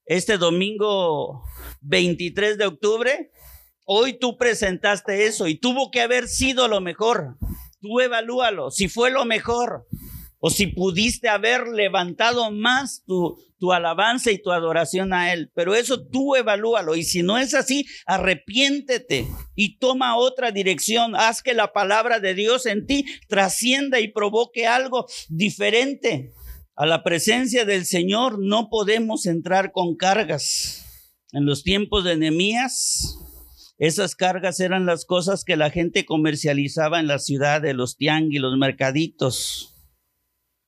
este 0.05 0.37
domingo 0.37 1.43
23 1.81 2.57
de 2.57 2.65
octubre, 2.65 3.31
hoy 3.85 4.13
tú 4.13 4.37
presentaste 4.37 5.25
eso 5.25 5.47
y 5.47 5.55
tuvo 5.55 5.91
que 5.91 6.01
haber 6.01 6.27
sido 6.27 6.67
lo 6.67 6.81
mejor. 6.81 7.37
Tú 7.81 7.99
evalúalo, 7.99 8.71
si 8.71 8.87
fue 8.87 9.11
lo 9.11 9.25
mejor 9.25 9.87
o 10.39 10.49
si 10.49 10.67
pudiste 10.67 11.27
haber 11.27 11.67
levantado 11.67 12.51
más 12.51 13.03
tu, 13.05 13.35
tu 13.57 13.73
alabanza 13.73 14.31
y 14.31 14.41
tu 14.41 14.51
adoración 14.51 15.11
a 15.13 15.33
Él. 15.33 15.51
Pero 15.55 15.73
eso 15.73 16.05
tú 16.05 16.35
evalúalo 16.35 16.95
y 16.95 17.03
si 17.03 17.23
no 17.23 17.37
es 17.39 17.53
así, 17.55 17.87
arrepiéntete 18.05 19.27
y 19.55 19.77
toma 19.77 20.17
otra 20.17 20.51
dirección. 20.51 21.15
Haz 21.15 21.41
que 21.41 21.53
la 21.53 21.73
palabra 21.73 22.19
de 22.19 22.35
Dios 22.35 22.67
en 22.67 22.85
ti 22.85 23.05
trascienda 23.27 23.99
y 23.99 24.09
provoque 24.09 24.67
algo 24.67 25.07
diferente. 25.29 26.33
A 26.77 26.85
la 26.85 27.03
presencia 27.03 27.63
del 27.63 27.85
Señor 27.85 28.37
no 28.37 28.69
podemos 28.69 29.27
entrar 29.27 29.71
con 29.71 29.95
cargas. 29.95 30.83
En 31.31 31.45
los 31.45 31.63
tiempos 31.63 32.03
de 32.03 32.17
Nehemías, 32.17 33.17
esas 33.77 34.13
cargas 34.13 34.59
eran 34.59 34.85
las 34.85 35.05
cosas 35.05 35.45
que 35.45 35.55
la 35.55 35.69
gente 35.69 36.05
comercializaba 36.05 36.99
en 36.99 37.07
la 37.07 37.19
ciudad 37.19 37.61
de 37.61 37.73
los 37.73 37.95
tianguis, 37.95 38.41
los 38.41 38.57
mercaditos. 38.57 39.73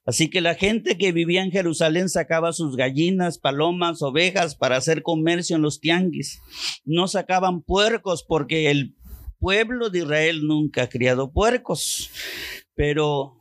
Así 0.06 0.30
que 0.30 0.40
la 0.40 0.56
gente 0.56 0.98
que 0.98 1.12
vivía 1.12 1.44
en 1.44 1.52
Jerusalén 1.52 2.08
sacaba 2.08 2.54
sus 2.54 2.78
gallinas, 2.78 3.38
palomas, 3.38 4.02
ovejas 4.02 4.56
para 4.56 4.78
hacer 4.78 5.04
comercio 5.04 5.58
en 5.58 5.62
los 5.62 5.82
tianguis. 5.82 6.40
No 6.86 7.10
sacaban 7.10 7.62
puercos 7.64 8.24
porque 8.24 8.72
el 8.72 8.96
pueblo 9.40 9.90
de 9.90 10.00
Israel 10.00 10.48
nunca 10.48 10.84
ha 10.84 10.90
criado 10.90 11.34
puercos. 11.34 12.10
Pero 12.76 13.37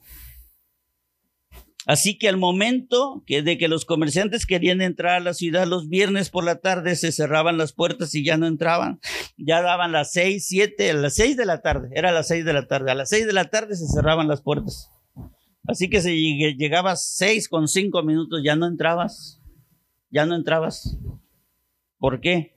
Así 1.87 2.19
que 2.19 2.29
al 2.29 2.37
momento 2.37 3.23
que 3.27 3.43
de 3.43 3.59
que 3.59 3.69
los 3.69 3.85
comerciantes 3.85 4.45
querían 4.45 4.83
entrar 4.83 5.15
a 5.15 5.21
la 5.21 5.35
ciudad 5.35 5.69
los 5.69 5.89
viernes 5.89 6.31
por 6.31 6.43
la 6.43 6.57
tarde, 6.57 6.97
se 6.97 7.13
cerraban 7.13 7.59
las 7.59 7.73
puertas 7.73 8.13
y 8.17 8.25
ya 8.25 8.37
no 8.37 8.49
entraban. 8.49 8.99
Ya 9.37 9.63
daban 9.63 9.93
las 9.93 10.11
seis, 10.11 10.47
siete, 10.49 10.91
a 10.91 10.95
las 10.95 11.15
seis 11.15 11.37
de 11.37 11.47
la 11.47 11.63
tarde, 11.63 11.91
era 11.95 12.11
las 12.11 12.27
seis 12.27 12.45
de 12.45 12.53
la 12.53 12.67
tarde. 12.67 12.91
A 12.91 12.97
las 12.97 13.09
seis 13.09 13.25
de 13.25 13.33
la 13.33 13.45
tarde 13.45 13.77
se 13.77 13.87
cerraban 13.87 14.27
las 14.27 14.43
puertas. 14.43 14.91
Así 15.69 15.89
que 15.89 16.01
si 16.01 16.57
llegabas 16.57 17.09
seis 17.15 17.49
con 17.49 17.69
cinco 17.69 18.03
minutos, 18.03 18.41
ya 18.45 18.57
no 18.57 18.67
entrabas. 18.67 19.41
Ya 20.11 20.27
no 20.27 20.35
entrabas. 20.35 20.99
¿Por 21.99 22.21
qué? 22.21 22.57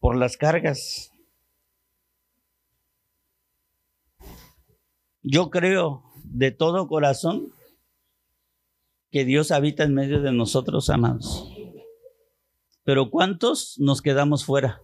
Por 0.00 0.16
las 0.16 0.38
cargas. 0.38 1.12
Yo 5.22 5.50
creo 5.50 6.02
de 6.24 6.50
todo 6.50 6.88
corazón 6.88 7.52
que 9.10 9.24
Dios 9.24 9.50
habita 9.50 9.84
en 9.84 9.94
medio 9.94 10.20
de 10.20 10.32
nosotros, 10.32 10.90
amados. 10.90 11.50
Pero 12.84 13.10
¿cuántos 13.10 13.78
nos 13.78 14.02
quedamos 14.02 14.44
fuera 14.44 14.82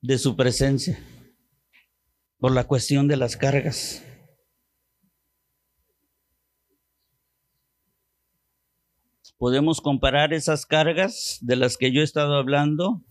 de 0.00 0.18
su 0.18 0.36
presencia 0.36 0.98
por 2.38 2.52
la 2.52 2.64
cuestión 2.64 3.08
de 3.08 3.16
las 3.16 3.36
cargas? 3.36 4.04
Podemos 9.38 9.80
comparar 9.80 10.34
esas 10.34 10.66
cargas 10.66 11.38
de 11.40 11.56
las 11.56 11.78
que 11.78 11.92
yo 11.92 12.02
he 12.02 12.04
estado 12.04 12.34
hablando 12.34 13.02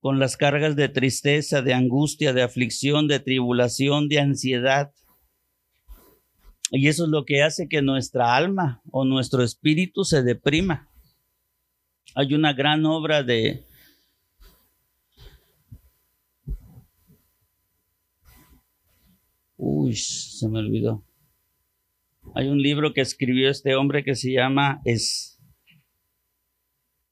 con 0.00 0.18
las 0.18 0.36
cargas 0.36 0.76
de 0.76 0.90
tristeza, 0.90 1.62
de 1.62 1.72
angustia, 1.72 2.34
de 2.34 2.42
aflicción, 2.42 3.08
de 3.08 3.20
tribulación, 3.20 4.08
de 4.08 4.20
ansiedad, 4.20 4.92
y 6.70 6.88
eso 6.88 7.04
es 7.04 7.10
lo 7.10 7.24
que 7.24 7.42
hace 7.42 7.68
que 7.68 7.82
nuestra 7.82 8.34
alma 8.34 8.82
o 8.90 9.04
nuestro 9.04 9.42
espíritu 9.42 10.04
se 10.04 10.22
deprima. 10.22 10.88
Hay 12.14 12.34
una 12.34 12.52
gran 12.52 12.84
obra 12.86 13.22
de... 13.22 13.64
Uy, 19.56 19.94
se 19.94 20.48
me 20.48 20.58
olvidó. 20.58 21.04
Hay 22.34 22.48
un 22.48 22.60
libro 22.60 22.92
que 22.92 23.00
escribió 23.00 23.48
este 23.48 23.76
hombre 23.76 24.04
que 24.04 24.14
se 24.14 24.32
llama 24.32 24.80
es 24.84 25.38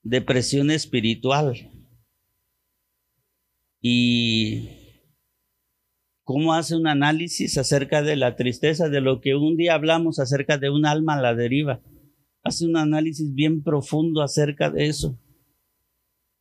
Depresión 0.03 0.69
Espiritual. 0.69 1.71
Y 3.81 4.84
cómo 6.25 6.55
hace 6.55 6.75
un 6.75 6.87
análisis 6.87 7.57
acerca 7.57 8.01
de 8.01 8.15
la 8.15 8.35
tristeza, 8.35 8.89
de 8.89 8.99
lo 8.99 9.21
que 9.21 9.35
un 9.35 9.55
día 9.55 9.75
hablamos 9.75 10.19
acerca 10.19 10.57
de 10.57 10.71
un 10.71 10.85
alma 10.85 11.13
a 11.13 11.21
la 11.21 11.35
deriva. 11.35 11.81
Hace 12.43 12.65
un 12.65 12.77
análisis 12.77 13.33
bien 13.33 13.63
profundo 13.63 14.21
acerca 14.23 14.71
de 14.71 14.87
eso. 14.87 15.19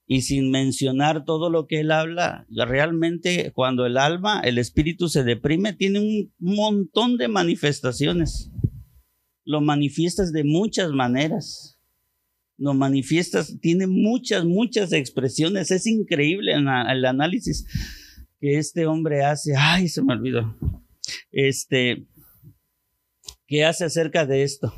Y 0.06 0.22
sin 0.22 0.50
mencionar 0.50 1.26
todo 1.26 1.50
lo 1.50 1.66
que 1.66 1.80
él 1.80 1.90
habla, 1.90 2.46
realmente 2.48 3.52
cuando 3.54 3.84
el 3.84 3.98
alma, 3.98 4.40
el 4.40 4.56
espíritu 4.56 5.08
se 5.08 5.22
deprime, 5.22 5.74
tiene 5.74 6.00
un 6.00 6.32
montón 6.38 7.18
de 7.18 7.28
manifestaciones. 7.28 8.50
Lo 9.44 9.60
manifiestas 9.60 10.32
de 10.32 10.44
muchas 10.44 10.92
maneras. 10.92 11.78
Lo 12.56 12.72
manifiestas, 12.72 13.58
tiene 13.60 13.86
muchas, 13.86 14.46
muchas 14.46 14.92
expresiones. 14.92 15.70
Es 15.70 15.86
increíble 15.86 16.54
el, 16.54 17.04
análisis 17.04 17.66
que 18.44 18.58
este 18.58 18.84
hombre 18.84 19.24
hace, 19.24 19.54
ay, 19.56 19.88
se 19.88 20.02
me 20.02 20.12
olvidó, 20.12 20.54
este, 21.32 22.06
¿qué 23.46 23.64
hace 23.64 23.86
acerca 23.86 24.26
de 24.26 24.42
esto? 24.42 24.70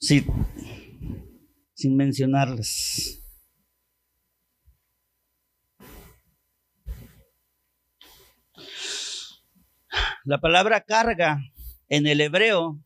Sí, 0.00 0.26
sin 1.74 1.96
mencionarles. 1.96 3.22
La 10.24 10.40
palabra 10.40 10.80
carga 10.80 11.38
en 11.88 12.08
el 12.08 12.20
hebreo, 12.20 12.82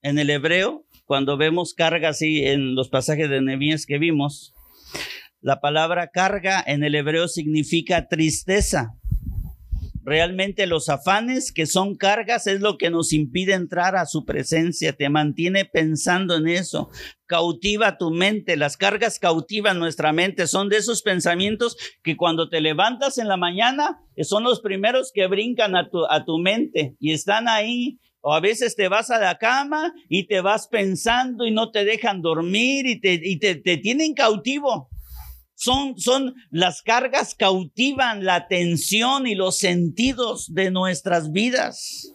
en 0.00 0.20
el 0.20 0.30
hebreo, 0.30 0.86
cuando 1.06 1.36
vemos 1.36 1.74
carga 1.74 2.10
así 2.10 2.46
en 2.46 2.76
los 2.76 2.88
pasajes 2.88 3.28
de 3.28 3.42
Nehemías 3.42 3.84
que 3.84 3.98
vimos, 3.98 4.51
la 5.42 5.60
palabra 5.60 6.08
carga 6.08 6.62
en 6.64 6.84
el 6.84 6.94
hebreo 6.94 7.26
significa 7.26 8.06
tristeza. 8.06 8.94
Realmente 10.04 10.66
los 10.66 10.88
afanes 10.88 11.52
que 11.52 11.66
son 11.66 11.96
cargas 11.96 12.46
es 12.46 12.60
lo 12.60 12.76
que 12.76 12.90
nos 12.90 13.12
impide 13.12 13.54
entrar 13.54 13.94
a 13.94 14.06
su 14.06 14.24
presencia, 14.24 14.92
te 14.92 15.08
mantiene 15.08 15.64
pensando 15.64 16.36
en 16.36 16.48
eso, 16.48 16.90
cautiva 17.26 17.98
tu 17.98 18.10
mente, 18.10 18.56
las 18.56 18.76
cargas 18.76 19.20
cautivan 19.20 19.78
nuestra 19.78 20.12
mente, 20.12 20.48
son 20.48 20.68
de 20.68 20.78
esos 20.78 21.02
pensamientos 21.02 21.76
que 22.02 22.16
cuando 22.16 22.48
te 22.48 22.60
levantas 22.60 23.18
en 23.18 23.28
la 23.28 23.36
mañana 23.36 24.00
son 24.22 24.42
los 24.42 24.60
primeros 24.60 25.12
que 25.12 25.28
brincan 25.28 25.76
a 25.76 25.88
tu, 25.88 26.04
a 26.08 26.24
tu 26.24 26.38
mente 26.38 26.96
y 26.98 27.12
están 27.12 27.48
ahí. 27.48 27.98
O 28.24 28.32
a 28.32 28.38
veces 28.38 28.76
te 28.76 28.86
vas 28.86 29.10
a 29.10 29.18
la 29.18 29.36
cama 29.36 29.92
y 30.08 30.28
te 30.28 30.40
vas 30.40 30.68
pensando 30.68 31.44
y 31.44 31.50
no 31.50 31.72
te 31.72 31.84
dejan 31.84 32.22
dormir 32.22 32.86
y 32.86 33.00
te, 33.00 33.20
y 33.20 33.40
te, 33.40 33.56
te 33.56 33.78
tienen 33.78 34.14
cautivo. 34.14 34.88
Son, 35.62 35.96
son 35.96 36.34
las 36.50 36.82
cargas 36.82 37.36
cautivan 37.36 38.24
la 38.24 38.34
atención 38.34 39.28
y 39.28 39.36
los 39.36 39.58
sentidos 39.58 40.52
de 40.52 40.72
nuestras 40.72 41.30
vidas. 41.30 42.12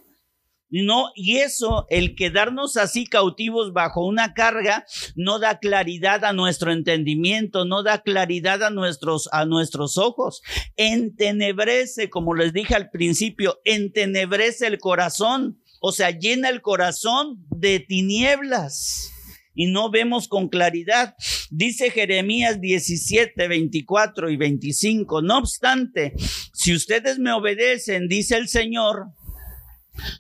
No, 0.70 1.12
y 1.16 1.38
eso, 1.38 1.86
el 1.90 2.18
quedarnos 2.18 2.76
así 2.76 3.06
cautivos 3.06 3.72
bajo 3.72 4.06
una 4.06 4.34
carga, 4.34 4.86
no 5.16 5.40
da 5.40 5.60
claridad 5.60 6.26
a 6.26 6.34
nuestro 6.34 6.74
entendimiento, 6.74 7.64
no 7.64 7.84
da 7.84 8.02
claridad 8.02 8.62
a 8.64 8.70
nuestros, 8.70 9.30
a 9.32 9.46
nuestros 9.46 9.98
ojos. 9.98 10.42
Entenebrece, 10.76 12.10
como 12.10 12.34
les 12.34 12.52
dije 12.52 12.76
al 12.76 12.90
principio, 12.90 13.62
entenebrece 13.64 14.68
el 14.68 14.78
corazón, 14.80 15.62
o 15.80 15.94
sea, 15.94 16.12
llena 16.12 16.50
el 16.50 16.62
corazón 16.62 17.46
de 17.50 17.80
tinieblas 17.80 19.14
y 19.58 19.66
no 19.66 19.90
vemos 19.90 20.28
con 20.28 20.50
claridad. 20.50 21.16
Dice 21.50 21.90
Jeremías 21.90 22.62
17, 22.62 23.48
24 23.48 24.30
y 24.30 24.38
25. 24.38 25.24
No 25.24 25.40
obstante, 25.40 26.14
si 26.54 26.76
ustedes 26.76 27.18
me 27.18 27.34
obedecen, 27.34 28.08
dice 28.08 28.38
el 28.38 28.48
Señor, 28.48 29.08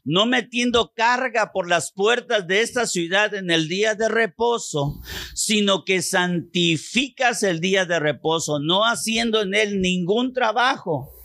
no 0.04 0.26
metiendo 0.26 0.91
carga 0.95 1.52
por 1.52 1.69
las 1.69 1.91
puertas 1.91 2.47
de 2.47 2.62
esta 2.62 2.88
ciudad 2.88 3.36
en 3.36 3.52
el 3.52 3.67
día 3.67 3.93
de 3.93 4.10
reposo, 4.10 5.00
sino 5.36 5.86
que 5.86 6.02
santificas 6.02 7.43
el 7.43 7.60
día 7.60 7.86
de 7.86 8.00
reposo, 8.00 8.60
no 8.60 8.86
haciendo 8.86 9.43
en 9.43 9.54
él 9.54 9.82
ningún 9.82 10.34
trabajo. 10.34 11.16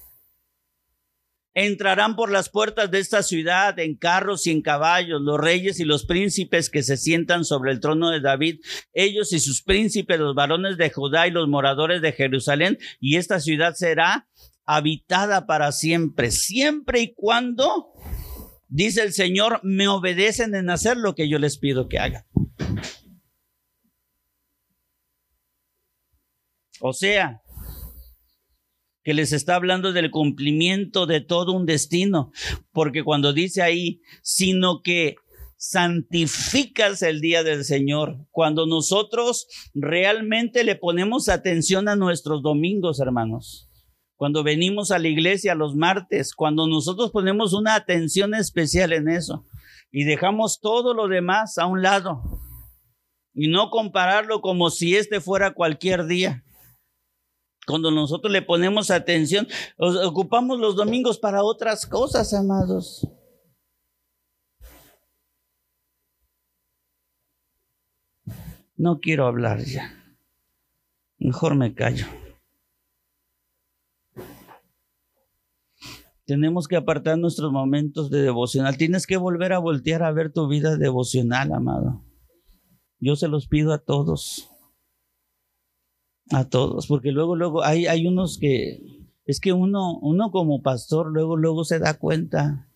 Entrarán 1.55 2.17
por 2.17 2.31
las 2.31 2.49
puertas 2.49 2.91
de 2.91 2.99
esta 2.99 3.23
ciudad 3.23 3.79
en 3.79 3.97
carros 3.97 4.47
y 4.47 4.51
en 4.51 4.63
caballos 4.63 5.21
los 5.21 5.39
reyes 5.39 5.81
y 5.81 5.85
los 5.85 6.07
príncipes 6.07 6.71
que 6.71 6.83
se 6.83 6.97
sientan 6.97 7.45
sobre 7.45 7.73
el 7.73 7.81
trono 7.81 8.11
de 8.11 8.21
David, 8.21 8.61
ellos 8.95 9.33
y 9.33 9.39
sus 9.39 9.63
príncipes, 9.63 10.19
los 10.19 10.35
varones 10.35 10.79
de 10.79 10.91
Judá 10.91 11.27
y 11.27 11.31
los 11.31 11.49
moradores 11.49 12.01
de 12.01 12.13
Jerusalén, 12.13 12.79
y 13.01 13.17
esta 13.17 13.39
ciudad 13.39 13.75
será 13.75 14.29
habitada 14.65 15.47
para 15.47 15.73
siempre, 15.73 16.31
siempre 16.31 17.01
y 17.01 17.13
cuando 17.15 17.93
dice 18.69 19.03
el 19.03 19.13
Señor, 19.13 19.61
me 19.63 19.89
obedecen 19.89 20.55
en 20.55 20.71
hacer 20.71 20.97
lo 20.97 21.15
que 21.15 21.29
yo 21.29 21.39
les 21.39 21.59
pido 21.59 21.89
que 21.89 21.99
hagan. 21.99 22.25
O 26.81 26.93
sea, 26.93 27.42
que 29.03 29.15
les 29.15 29.33
está 29.33 29.57
hablando 29.57 29.93
del 29.93 30.11
cumplimiento 30.11 31.07
de 31.07 31.21
todo 31.21 31.53
un 31.53 31.67
destino, 31.67 32.33
porque 32.73 33.03
cuando 33.03 33.33
dice 33.33 33.63
ahí, 33.63 34.01
sino 34.23 34.83
que 34.83 35.17
santificas 35.57 37.03
el 37.03 37.21
día 37.21 37.45
del 37.45 37.65
Señor, 37.65 38.27
cuando 38.31 38.67
nosotros 38.67 39.47
realmente 39.75 40.65
le 40.65 40.75
ponemos 40.75 41.29
atención 41.29 41.89
a 41.89 41.97
nuestros 41.97 42.43
domingos, 42.43 42.99
hermanos. 43.01 43.69
Cuando 44.17 44.45
venimos 44.45 44.91
a 44.91 44.99
la 44.99 45.09
iglesia 45.09 45.55
los 45.55 45.75
martes, 45.75 46.35
cuando 46.35 46.67
nosotros 46.67 47.11
ponemos 47.11 47.55
una 47.55 47.75
atención 47.75 48.35
especial 48.35 48.93
en 48.93 49.09
eso 49.09 49.47
y 49.91 50.05
dejamos 50.05 50.61
todo 50.61 50.95
lo 50.95 51.09
demás 51.09 51.59
a 51.59 51.67
un 51.67 51.83
lado 51.83 52.23
y 53.35 53.49
no 53.49 53.71
compararlo 53.71 54.41
como 54.41 54.71
si 54.71 54.97
este 54.97 55.21
fuera 55.21 55.55
cualquier 55.55 56.07
día. 56.07 56.45
Cuando 57.67 57.91
nosotros 57.91 58.33
le 58.33 58.43
ponemos 58.43 58.91
atención, 58.91 59.47
ocupamos 59.79 60.59
los 60.59 60.75
domingos 60.75 61.19
para 61.19 61.45
otras 61.45 61.87
cosas, 61.87 62.35
amados. 62.35 63.07
No 68.77 68.99
quiero 68.99 69.27
hablar 69.27 69.61
ya. 69.65 70.17
Mejor 71.19 71.55
me 71.55 71.73
callo. 71.73 72.07
Tenemos 76.25 76.67
que 76.67 76.77
apartar 76.77 77.19
nuestros 77.19 77.53
momentos 77.53 78.11
de 78.11 78.23
devocional. 78.23 78.77
Tienes 78.77 79.07
que 79.07 79.17
volver 79.17 79.53
a 79.53 79.59
voltear 79.59 80.03
a 80.03 80.11
ver 80.11 80.33
tu 80.33 80.49
vida 80.49 80.77
devocional, 80.77 81.53
amado. 81.53 82.05
Yo 82.99 83.15
se 83.15 83.29
los 83.29 83.47
pido 83.47 83.73
a 83.73 83.79
todos. 83.79 84.52
A 86.31 86.49
todos, 86.49 86.87
porque 86.87 87.11
luego, 87.11 87.37
luego 87.37 87.63
hay, 87.65 87.87
hay 87.87 88.07
unos 88.07 88.39
que, 88.39 89.03
es 89.25 89.41
que 89.41 89.53
uno, 89.53 89.99
uno 89.99 90.31
como 90.31 90.63
pastor 90.63 91.11
luego, 91.11 91.37
luego 91.37 91.65
se 91.65 91.79
da 91.79 91.95
cuenta. 91.95 92.69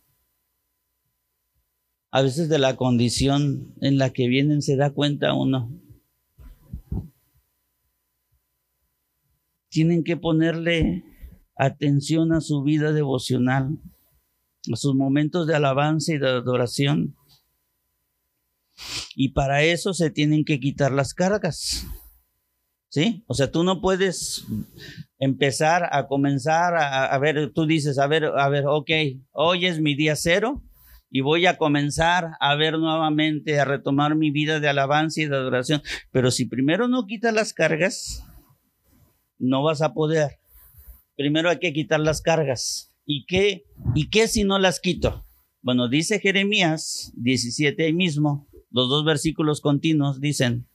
A 2.11 2.22
veces 2.22 2.48
de 2.48 2.59
la 2.59 2.76
condición 2.76 3.74
en 3.80 3.98
la 3.98 4.11
que 4.11 4.28
vienen 4.28 4.62
se 4.62 4.76
da 4.76 4.90
cuenta 4.90 5.35
uno. 5.35 5.70
Tienen 9.68 10.04
que 10.04 10.16
ponerle 10.16 11.04
atención 11.56 12.32
a 12.32 12.40
su 12.40 12.62
vida 12.62 12.92
devocional, 12.92 13.78
a 14.72 14.76
sus 14.76 14.94
momentos 14.94 15.46
de 15.46 15.56
alabanza 15.56 16.14
y 16.14 16.18
de 16.18 16.28
adoración. 16.28 17.16
Y 19.14 19.30
para 19.30 19.62
eso 19.62 19.94
se 19.94 20.11
tienen 20.11 20.44
que 20.44 20.61
quitar 20.61 20.92
las 20.92 21.12
cargas. 21.12 21.87
¿Sí? 22.88 23.25
O 23.27 23.35
sea, 23.35 23.51
tú 23.51 23.64
no 23.64 23.81
puedes 23.81 24.46
empezar 25.18 25.88
a 25.92 26.07
comenzar 26.07 26.75
a, 26.77 27.18
ver, 27.18 27.53
tú 27.53 27.66
dices, 27.66 27.99
a 27.99 28.07
ver, 28.07 28.25
a 28.25 28.49
ver, 28.49 28.64
ok, 28.66 28.90
hoy 29.33 29.66
es 29.66 29.81
mi 29.81 29.94
día 29.94 30.16
cero 30.16 30.62
y 31.11 31.20
voy 31.20 31.46
a 31.46 31.59
comenzar 31.59 32.33
a 32.40 32.55
ver 32.55 32.79
nuevamente, 32.79 33.59
a 33.59 33.64
retomar 33.64 34.14
mi 34.14 34.31
vida 34.31 34.61
de 34.61 34.68
alabanza 34.68 35.20
y 35.20 35.27
de 35.27 35.37
adoración. 35.37 35.83
Pero 36.11 36.31
si 36.31 36.46
primero 36.46 36.88
no 36.88 37.07
quitas 37.07 37.35
las 37.35 37.53
cargas, 37.53 38.25
no 39.38 39.62
vas 39.62 39.83
a 39.83 39.92
poder 39.92 40.38
primero 41.16 41.51
hay 41.51 41.59
que 41.59 41.72
quitar 41.72 42.01
las 42.01 42.22
cargas. 42.22 42.92
¿Y 43.05 43.25
qué, 43.27 43.64
¿Y 43.94 44.09
qué 44.11 44.29
si 44.29 44.44
no 44.44 44.59
las 44.59 44.81
quito? 44.81 45.25
Bueno, 45.62 45.88
dice 45.88 46.20
Jeremías 46.20 47.12
17 47.16 47.85
ahí 47.85 47.92
mismo, 47.92 48.46
los 48.70 48.88
dos 48.88 49.05
versículos 49.05 49.61
continuos 49.61 50.20
dicen, 50.20 50.68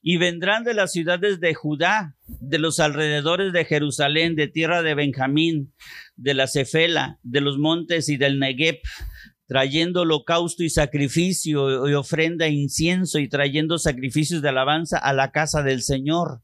y 0.00 0.16
vendrán 0.16 0.64
de 0.64 0.74
las 0.74 0.92
ciudades 0.92 1.40
de 1.40 1.54
Judá, 1.54 2.16
de 2.26 2.58
los 2.58 2.80
alrededores 2.80 3.52
de 3.52 3.64
Jerusalén, 3.64 4.36
de 4.36 4.48
tierra 4.48 4.82
de 4.82 4.94
Benjamín, 4.94 5.74
de 6.16 6.34
la 6.34 6.46
Cefela, 6.46 7.18
de 7.22 7.40
los 7.40 7.58
montes 7.58 8.08
y 8.08 8.16
del 8.16 8.38
Negev, 8.38 8.78
trayendo 9.46 10.02
holocausto 10.02 10.62
y 10.62 10.70
sacrificio 10.70 11.88
y 11.88 11.94
ofrenda 11.94 12.46
e 12.46 12.52
incienso 12.52 13.18
y 13.18 13.28
trayendo 13.28 13.78
sacrificios 13.78 14.42
de 14.42 14.50
alabanza 14.50 14.98
a 14.98 15.12
la 15.12 15.32
casa 15.32 15.62
del 15.62 15.82
Señor. 15.82 16.42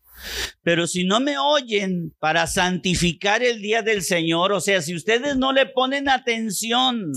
Pero 0.63 0.87
si 0.87 1.05
no 1.05 1.21
me 1.21 1.39
oyen 1.39 2.15
para 2.19 2.47
santificar 2.47 3.43
el 3.43 3.61
día 3.61 3.83
del 3.83 4.03
Señor, 4.03 4.53
o 4.53 4.61
sea, 4.61 4.81
si 4.83 4.95
ustedes 4.95 5.37
no 5.37 5.53
le 5.53 5.67
ponen 5.67 6.09
atención, 6.09 7.13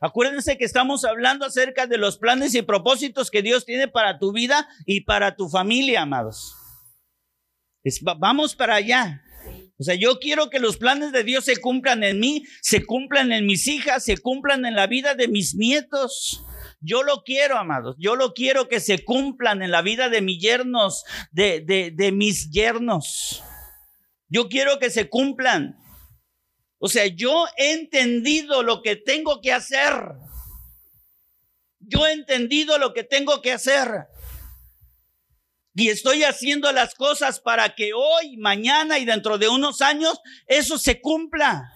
acuérdense 0.00 0.56
que 0.56 0.64
estamos 0.64 1.04
hablando 1.04 1.46
acerca 1.46 1.86
de 1.86 1.98
los 1.98 2.18
planes 2.18 2.54
y 2.54 2.62
propósitos 2.62 3.30
que 3.30 3.42
Dios 3.42 3.64
tiene 3.64 3.88
para 3.88 4.18
tu 4.18 4.32
vida 4.32 4.68
y 4.86 5.02
para 5.02 5.36
tu 5.36 5.48
familia, 5.48 6.02
amados. 6.02 6.54
vamos 8.18 8.54
para 8.54 8.76
allá. 8.76 9.20
O 9.78 9.82
sea, 9.82 9.96
yo 9.96 10.18
quiero 10.20 10.50
que 10.50 10.60
los 10.60 10.76
planes 10.76 11.12
de 11.12 11.24
Dios 11.24 11.44
se 11.44 11.56
cumplan 11.56 12.04
en 12.04 12.20
mí, 12.20 12.44
se 12.62 12.84
cumplan 12.84 13.32
en 13.32 13.44
mis 13.46 13.66
hijas, 13.66 14.04
se 14.04 14.18
cumplan 14.18 14.64
en 14.66 14.74
la 14.74 14.86
vida 14.86 15.14
de 15.14 15.28
mis 15.28 15.54
nietos. 15.54 16.44
Yo 16.84 17.02
lo 17.02 17.22
quiero, 17.22 17.56
amados. 17.56 17.96
Yo 17.98 18.14
lo 18.14 18.34
quiero 18.34 18.68
que 18.68 18.78
se 18.78 19.04
cumplan 19.04 19.62
en 19.62 19.70
la 19.70 19.80
vida 19.80 20.10
de 20.10 20.20
mis 20.20 20.38
yernos, 20.38 21.04
de, 21.30 21.60
de, 21.60 21.90
de 21.90 22.12
mis 22.12 22.50
yernos. 22.50 23.42
Yo 24.28 24.48
quiero 24.48 24.78
que 24.78 24.90
se 24.90 25.08
cumplan. 25.08 25.78
O 26.78 26.88
sea, 26.88 27.06
yo 27.06 27.46
he 27.56 27.72
entendido 27.72 28.62
lo 28.62 28.82
que 28.82 28.96
tengo 28.96 29.40
que 29.40 29.52
hacer. 29.52 29.94
Yo 31.80 32.06
he 32.06 32.12
entendido 32.12 32.76
lo 32.78 32.92
que 32.92 33.04
tengo 33.04 33.40
que 33.40 33.52
hacer. 33.52 34.06
Y 35.74 35.88
estoy 35.88 36.22
haciendo 36.22 36.70
las 36.72 36.94
cosas 36.94 37.40
para 37.40 37.74
que 37.74 37.92
hoy, 37.94 38.36
mañana 38.36 38.98
y 38.98 39.04
dentro 39.04 39.38
de 39.38 39.48
unos 39.48 39.80
años 39.80 40.20
eso 40.46 40.78
se 40.78 41.00
cumpla. 41.00 41.73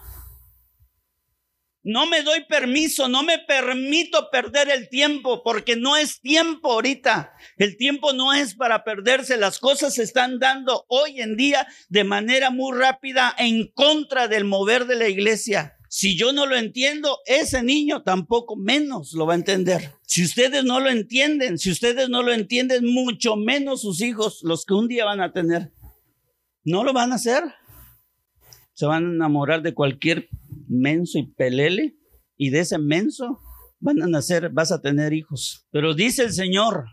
No 1.89 2.07
me 2.07 2.23
doy 2.23 2.45
permiso, 2.45 3.09
no 3.09 3.23
me 3.23 3.39
permito 3.39 4.29
perder 4.31 4.69
el 4.69 4.91
tiempo 4.91 5.43
porque 5.43 5.75
no 5.75 5.97
es 5.97 6.21
tiempo 6.21 6.73
ahorita. 6.73 7.33
El 7.57 7.79
tiempo 7.79 8.13
no 8.13 8.35
es 8.35 8.55
para 8.55 8.85
perderse. 8.85 9.39
Las 9.39 9.59
cosas 9.59 9.95
se 9.95 10.03
están 10.03 10.39
dando 10.39 10.85
hoy 10.89 11.23
en 11.23 11.35
día 11.35 11.67
de 11.89 12.05
manera 12.05 12.51
muy 12.51 12.77
rápida 12.77 13.35
en 13.39 13.69
contra 13.69 14.29
del 14.29 14.45
mover 14.45 14.85
de 14.85 14.97
la 14.97 15.09
iglesia. 15.09 15.79
Si 15.89 16.15
yo 16.15 16.35
no 16.35 16.45
lo 16.45 16.57
entiendo, 16.57 17.21
ese 17.25 17.63
niño 17.63 18.03
tampoco 18.03 18.55
menos 18.55 19.15
lo 19.15 19.25
va 19.25 19.33
a 19.33 19.37
entender. 19.37 19.95
Si 20.03 20.23
ustedes 20.23 20.65
no 20.65 20.81
lo 20.81 20.91
entienden, 20.91 21.57
si 21.57 21.71
ustedes 21.71 22.11
no 22.11 22.23
lo 22.23 22.35
entienden, 22.35 22.85
mucho 22.85 23.35
menos 23.37 23.81
sus 23.81 24.03
hijos, 24.03 24.41
los 24.43 24.67
que 24.67 24.75
un 24.75 24.89
día 24.89 25.07
van 25.07 25.23
a 25.23 25.33
tener, 25.33 25.73
no 26.65 26.85
lo 26.85 26.93
van 26.93 27.13
a 27.13 27.15
hacer. 27.15 27.45
Se 28.75 28.85
van 28.85 29.07
a 29.07 29.15
enamorar 29.15 29.63
de 29.63 29.73
cualquier 29.73 30.29
menso 30.69 31.19
y 31.19 31.27
pelele, 31.27 31.97
y 32.37 32.51
de 32.51 32.61
ese 32.61 32.79
menso 32.79 33.41
van 33.81 34.03
a 34.03 34.07
nacer, 34.07 34.51
vas 34.51 34.73
a 34.73 34.81
tener 34.81 35.13
hijos. 35.13 35.67
Pero 35.71 35.95
dice 35.95 36.25
el 36.25 36.33
Señor, 36.33 36.87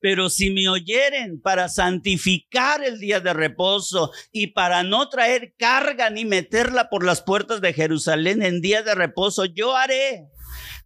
pero 0.00 0.28
si 0.30 0.50
me 0.50 0.68
oyeren 0.68 1.40
para 1.40 1.68
santificar 1.68 2.82
el 2.84 2.98
día 2.98 3.20
de 3.20 3.32
reposo 3.32 4.10
y 4.32 4.48
para 4.48 4.82
no 4.82 5.08
traer 5.08 5.54
carga 5.56 6.10
ni 6.10 6.24
meterla 6.24 6.88
por 6.88 7.04
las 7.04 7.22
puertas 7.22 7.60
de 7.60 7.72
Jerusalén 7.72 8.42
en 8.42 8.60
día 8.60 8.82
de 8.82 8.94
reposo, 8.94 9.44
yo 9.44 9.76
haré 9.76 10.28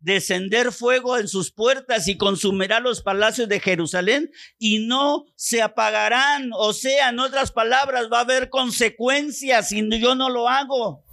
descender 0.00 0.72
fuego 0.72 1.16
en 1.16 1.28
sus 1.28 1.52
puertas 1.52 2.08
y 2.08 2.16
consumirá 2.16 2.80
los 2.80 3.02
palacios 3.02 3.48
de 3.48 3.60
Jerusalén 3.60 4.30
y 4.58 4.80
no 4.80 5.24
se 5.36 5.62
apagarán. 5.62 6.50
O 6.54 6.72
sea, 6.72 7.10
en 7.10 7.20
otras 7.20 7.52
palabras, 7.52 8.08
va 8.12 8.18
a 8.18 8.22
haber 8.22 8.50
consecuencias 8.50 9.68
si 9.68 9.88
yo 10.00 10.14
no 10.14 10.28
lo 10.28 10.48
hago. 10.48 11.04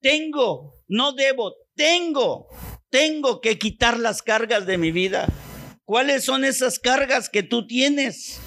Tengo, 0.00 0.82
no 0.88 1.12
debo, 1.12 1.54
tengo, 1.74 2.48
tengo 2.88 3.40
que 3.40 3.58
quitar 3.58 3.98
las 3.98 4.22
cargas 4.22 4.66
de 4.66 4.78
mi 4.78 4.92
vida. 4.92 5.28
¿Cuáles 5.84 6.24
son 6.24 6.44
esas 6.44 6.78
cargas 6.78 7.28
que 7.28 7.42
tú 7.42 7.66
tienes? 7.66 8.40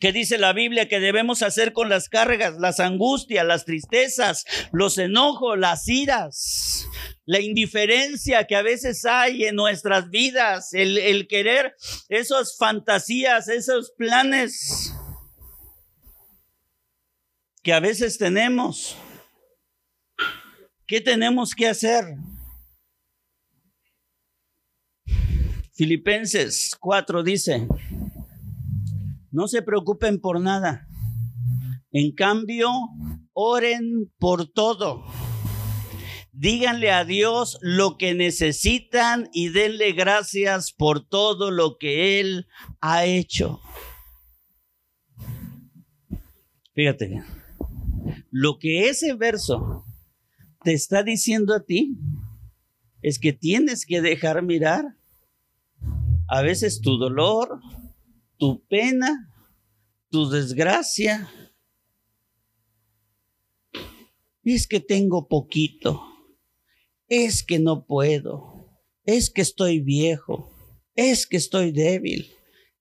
¿Qué 0.00 0.12
dice 0.12 0.38
la 0.38 0.52
Biblia 0.52 0.88
que 0.88 1.00
debemos 1.00 1.42
hacer 1.42 1.72
con 1.72 1.88
las 1.88 2.08
cargas, 2.08 2.56
las 2.58 2.78
angustias, 2.78 3.44
las 3.44 3.64
tristezas, 3.64 4.44
los 4.72 4.96
enojos, 4.98 5.58
las 5.58 5.88
iras, 5.88 6.86
la 7.24 7.40
indiferencia 7.40 8.46
que 8.46 8.54
a 8.54 8.62
veces 8.62 9.04
hay 9.04 9.44
en 9.44 9.56
nuestras 9.56 10.08
vidas, 10.10 10.72
el, 10.72 10.98
el 10.98 11.26
querer 11.26 11.74
esas 12.08 12.56
fantasías, 12.56 13.48
esos 13.48 13.92
planes 13.96 14.92
que 17.64 17.72
a 17.72 17.80
veces 17.80 18.18
tenemos? 18.18 18.96
¿Qué 20.88 21.02
tenemos 21.02 21.54
que 21.54 21.68
hacer? 21.68 22.02
Filipenses 25.74 26.74
4 26.80 27.22
dice, 27.22 27.68
no 29.30 29.48
se 29.48 29.60
preocupen 29.60 30.18
por 30.18 30.40
nada. 30.40 30.88
En 31.90 32.12
cambio, 32.14 32.70
oren 33.34 34.10
por 34.18 34.50
todo. 34.50 35.04
Díganle 36.32 36.90
a 36.90 37.04
Dios 37.04 37.58
lo 37.60 37.98
que 37.98 38.14
necesitan 38.14 39.28
y 39.34 39.50
denle 39.50 39.92
gracias 39.92 40.72
por 40.72 41.06
todo 41.06 41.50
lo 41.50 41.76
que 41.76 42.18
Él 42.18 42.46
ha 42.80 43.04
hecho. 43.04 43.60
Fíjate, 46.72 47.22
lo 48.30 48.58
que 48.58 48.88
ese 48.88 49.12
verso 49.12 49.84
te 50.68 50.74
está 50.74 51.02
diciendo 51.02 51.54
a 51.54 51.64
ti 51.64 51.96
es 53.00 53.18
que 53.18 53.32
tienes 53.32 53.86
que 53.86 54.02
dejar 54.02 54.42
mirar 54.42 54.84
a 56.28 56.42
veces 56.42 56.82
tu 56.82 56.98
dolor, 56.98 57.58
tu 58.36 58.62
pena, 58.66 59.32
tu 60.10 60.28
desgracia. 60.28 61.26
Es 64.44 64.66
que 64.66 64.80
tengo 64.80 65.26
poquito, 65.26 66.02
es 67.06 67.42
que 67.42 67.58
no 67.58 67.86
puedo, 67.86 68.68
es 69.06 69.30
que 69.30 69.40
estoy 69.40 69.80
viejo, 69.80 70.54
es 70.94 71.26
que 71.26 71.38
estoy 71.38 71.72
débil, 71.72 72.30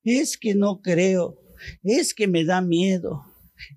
es 0.03 0.37
que 0.37 0.55
no 0.55 0.81
creo, 0.81 1.39
es 1.83 2.13
que 2.13 2.27
me 2.27 2.43
da 2.43 2.59
miedo, 2.59 3.23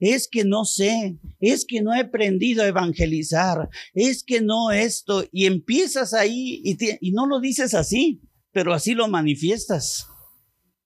es 0.00 0.28
que 0.28 0.44
no 0.44 0.64
sé, 0.64 1.18
es 1.40 1.64
que 1.64 1.82
no 1.82 1.94
he 1.94 2.00
aprendido 2.00 2.62
a 2.62 2.68
evangelizar, 2.68 3.68
es 3.94 4.22
que 4.24 4.40
no 4.40 4.70
esto, 4.70 5.24
y 5.32 5.46
empiezas 5.46 6.14
ahí 6.14 6.62
y, 6.64 7.10
no 7.12 7.26
lo 7.26 7.40
dices 7.40 7.74
así, 7.74 8.20
pero 8.52 8.74
así 8.74 8.94
lo 8.94 9.08
manifiestas. 9.08 10.06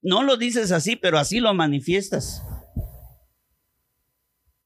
No 0.02 0.22
lo 0.22 0.36
dices 0.36 0.70
así, 0.70 0.96
pero 0.96 1.18
así 1.18 1.40
lo 1.40 1.54
manifiestas. 1.54 2.42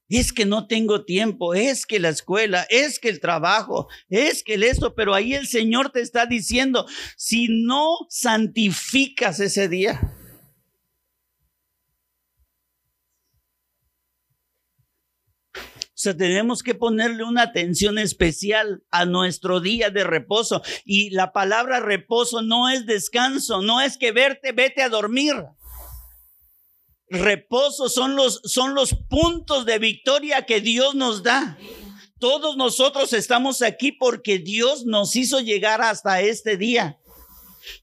Es 0.08 0.32
que 0.32 0.46
no 0.46 0.66
tengo 0.66 1.04
tiempo, 1.04 1.54
es 1.54 1.84
que 1.84 2.00
la 2.00 2.08
escuela, 2.08 2.66
es 2.70 2.98
que 2.98 3.08
el 3.10 3.20
trabajo, 3.20 3.88
es 4.08 4.42
que 4.42 4.54
el 4.54 4.62
esto, 4.62 4.94
pero 4.94 5.14
ahí 5.14 5.34
el 5.34 5.46
Señor 5.46 5.90
te 5.90 6.00
está 6.00 6.26
diciendo, 6.26 6.86
si 7.16 7.46
no 7.48 7.94
santificas 8.08 9.38
ese 9.38 9.68
día, 9.68 10.17
O 15.98 16.00
sea, 16.00 16.16
tenemos 16.16 16.62
que 16.62 16.76
ponerle 16.76 17.24
una 17.24 17.42
atención 17.42 17.98
especial 17.98 18.84
a 18.92 19.04
nuestro 19.04 19.58
día 19.58 19.90
de 19.90 20.04
reposo. 20.04 20.62
Y 20.84 21.10
la 21.10 21.32
palabra 21.32 21.80
reposo 21.80 22.40
no 22.40 22.68
es 22.68 22.86
descanso, 22.86 23.62
no 23.62 23.80
es 23.80 23.98
que 23.98 24.12
verte, 24.12 24.52
vete 24.52 24.80
a 24.80 24.90
dormir. 24.90 25.34
Reposo 27.10 27.88
son 27.88 28.14
los, 28.14 28.40
son 28.44 28.76
los 28.76 28.94
puntos 28.94 29.66
de 29.66 29.80
victoria 29.80 30.46
que 30.46 30.60
Dios 30.60 30.94
nos 30.94 31.24
da. 31.24 31.58
Todos 32.20 32.56
nosotros 32.56 33.12
estamos 33.12 33.60
aquí 33.60 33.90
porque 33.90 34.38
Dios 34.38 34.86
nos 34.86 35.16
hizo 35.16 35.40
llegar 35.40 35.82
hasta 35.82 36.20
este 36.20 36.56
día. 36.56 36.96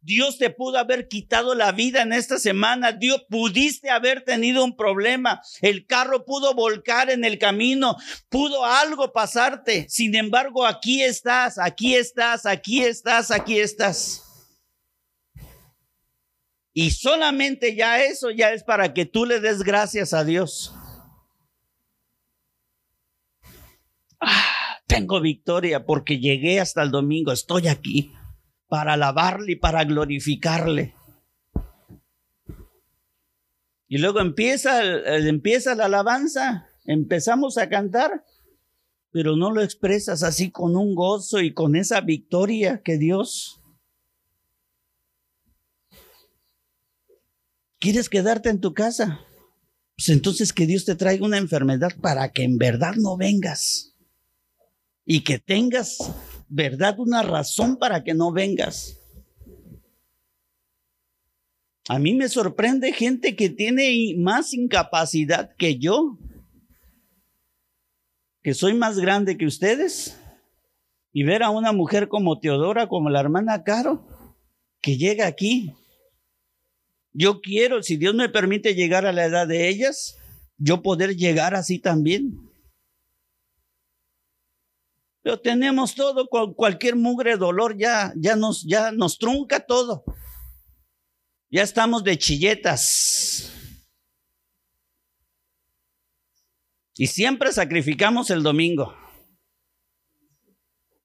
Dios 0.02 0.38
te 0.38 0.50
pudo 0.50 0.78
haber 0.78 1.08
quitado 1.08 1.56
la 1.56 1.72
vida 1.72 2.02
en 2.02 2.14
esta 2.14 2.40
semana. 2.40 2.92
Dios 2.92 3.26
pudiste 3.30 3.90
haber 3.90 4.24
tenido 4.24 4.64
un 4.64 4.76
problema. 4.76 5.42
El 5.62 5.86
carro 5.86 6.26
pudo 6.26 6.54
volcar 6.54 7.10
en 7.10 7.26
el 7.26 7.38
camino. 7.40 7.96
Pudo 8.30 8.66
algo 8.66 9.12
pasarte. 9.12 9.88
Sin 9.90 10.16
embargo, 10.16 10.66
aquí 10.66 11.04
estás, 11.04 11.58
aquí 11.58 11.96
estás, 11.96 12.46
aquí 12.46 12.84
estás, 12.84 13.32
aquí 13.32 13.60
estás. 13.60 14.22
Y 16.74 16.92
solamente 16.92 17.76
ya 17.76 18.04
eso 18.04 18.32
ya 18.32 18.52
es 18.52 18.64
para 18.64 18.94
que 18.94 19.06
tú 19.06 19.26
le 19.26 19.40
des 19.40 19.64
gracias 19.64 20.14
a 20.14 20.26
Dios. 20.26 20.74
Ah, 24.20 24.82
tengo 24.88 25.22
victoria 25.22 25.86
porque 25.86 26.20
llegué 26.20 26.60
hasta 26.60 26.82
el 26.84 26.92
domingo, 26.92 27.32
estoy 27.32 27.68
aquí 27.68 28.12
para 28.68 28.93
alabarle 28.93 29.53
y 29.53 29.55
para 29.55 29.84
glorificarle. 29.84 30.95
Y 33.88 33.99
luego 33.99 34.20
empieza, 34.20 34.82
empieza 35.18 35.76
la 35.76 35.86
alabanza, 35.86 36.68
empezamos 36.86 37.57
a 37.57 37.70
cantar, 37.70 38.26
pero 39.11 39.36
no 39.36 39.51
lo 39.51 39.61
expresas 39.61 40.24
así 40.24 40.51
con 40.51 40.76
un 40.76 40.95
gozo 40.95 41.39
y 41.39 41.53
con 41.53 41.76
esa 41.76 42.01
victoria 42.01 42.82
que 42.84 42.97
Dios. 42.97 43.61
¿Quieres 47.80 48.09
quedarte 48.09 48.49
en 48.49 48.59
tu 48.59 48.74
casa? 48.74 49.22
Pues 49.95 50.09
entonces 50.09 50.51
que 50.51 50.66
Dios 50.66 50.84
te 50.84 50.95
traiga 50.95 51.26
una 51.26 51.38
enfermedad 51.38 51.91
para 52.01 52.32
que 52.32 52.43
en 52.43 52.57
verdad 52.57 52.95
no 52.97 53.16
vengas 53.16 53.95
y 55.05 55.24
que 55.24 55.39
tengas 55.39 55.97
verdad 56.48 57.00
una 57.00 57.24
razón 57.24 57.78
para 57.78 58.04
que 58.04 58.14
no 58.14 58.32
vengas. 58.32 59.00
A 61.88 62.00
mí 62.00 62.16
me 62.16 62.30
sorprende 62.30 62.93
gente 62.93 63.36
que 63.36 63.50
tiene 63.50 64.16
más 64.18 64.54
incapacidad 64.54 65.56
que 65.56 65.78
yo, 65.78 66.18
que 68.41 68.54
soy 68.54 68.74
más 68.74 69.00
grande 69.00 69.38
que 69.38 69.46
ustedes, 69.46 70.20
y 71.14 71.24
ver 71.24 71.43
a 71.43 71.52
una 71.52 71.72
mujer 71.72 72.08
como 72.08 72.39
Teodora, 72.39 72.88
como 72.88 73.10
la 73.10 73.20
hermana 73.20 73.64
Caro, 73.64 74.06
que 74.82 74.98
llega 74.98 75.28
aquí. 75.28 75.74
Yo 77.14 77.39
quiero, 77.39 77.82
si 77.84 77.98
Dios 77.98 78.16
me 78.16 78.30
permite 78.30 78.76
llegar 78.76 79.06
a 79.06 79.14
la 79.14 79.26
edad 79.26 79.48
de 79.48 79.70
ellas, 79.70 80.18
yo 80.58 80.82
poder 80.82 81.16
llegar 81.16 81.56
así 81.56 81.80
también. 81.80 82.50
Pero 85.26 85.40
tenemos 85.40 85.96
todo, 85.96 86.28
cualquier 86.28 86.96
mugre 86.96 87.36
dolor 87.36 87.76
ya, 87.76 88.14
ya, 88.16 88.36
nos, 88.36 88.64
ya 88.64 88.92
nos 88.92 89.18
trunca 89.18 89.60
todo. 89.60 90.04
Ya 91.50 91.64
estamos 91.64 92.04
de 92.04 92.16
chilletas. 92.16 93.52
Y 96.96 97.08
siempre 97.08 97.52
sacrificamos 97.52 98.30
el 98.30 98.44
domingo. 98.44 98.96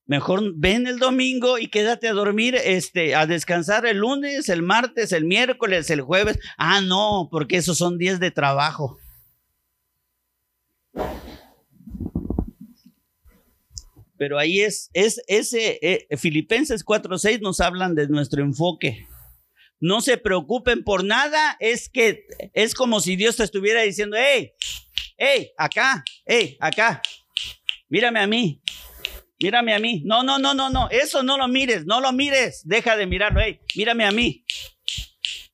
Mejor 0.05 0.53
ven 0.55 0.87
el 0.87 0.99
domingo 0.99 1.57
y 1.57 1.69
quédate 1.69 2.07
a 2.07 2.13
dormir, 2.13 2.57
este, 2.57 3.15
a 3.15 3.25
descansar 3.25 3.87
el 3.87 3.97
lunes, 3.97 4.51
el 4.51 4.61
martes, 4.63 5.13
el 5.13 5.25
miércoles, 5.25 5.89
el 5.89 6.03
jueves. 6.03 6.39
Ah, 6.59 6.83
no, 6.83 7.29
porque 7.31 7.57
esos 7.57 7.79
son 7.79 7.97
días 7.97 8.21
de 8.21 8.31
trabajo. 8.31 8.99
Pero 14.21 14.39
ahí 14.39 14.61
es, 14.61 14.91
es 14.93 15.23
ese, 15.29 15.79
eh, 15.81 16.07
Filipenses 16.19 16.85
4.6 16.85 17.41
nos 17.41 17.59
hablan 17.59 17.95
de 17.95 18.07
nuestro 18.07 18.43
enfoque. 18.43 19.07
No 19.81 20.03
se 20.03 20.19
preocupen 20.19 20.85
por 20.85 21.05
nada, 21.05 21.57
es 21.59 21.89
que 21.89 22.27
es 22.53 22.75
como 22.75 23.01
si 23.01 23.17
Dios 23.17 23.37
te 23.37 23.45
estuviera 23.45 23.81
diciendo, 23.81 24.19
hey, 24.21 24.53
hey, 25.17 25.53
acá, 25.57 26.05
hey, 26.27 26.59
acá, 26.61 27.01
mírame 27.89 28.21
a 28.21 28.27
mí, 28.27 28.61
mírame 29.43 29.73
a 29.73 29.79
mí. 29.79 30.03
No, 30.05 30.23
no, 30.23 30.39
no, 30.39 30.53
no, 30.53 30.69
no, 30.69 30.91
eso 30.91 31.23
no 31.23 31.39
lo 31.39 31.49
mires, 31.49 31.87
no 31.87 32.03
lo 32.03 32.13
mires, 32.13 32.61
deja 32.67 32.99
de 32.99 33.07
mirarlo, 33.07 33.41
hey, 33.41 33.59
mírame 33.75 34.05
a 34.05 34.11
mí, 34.11 34.45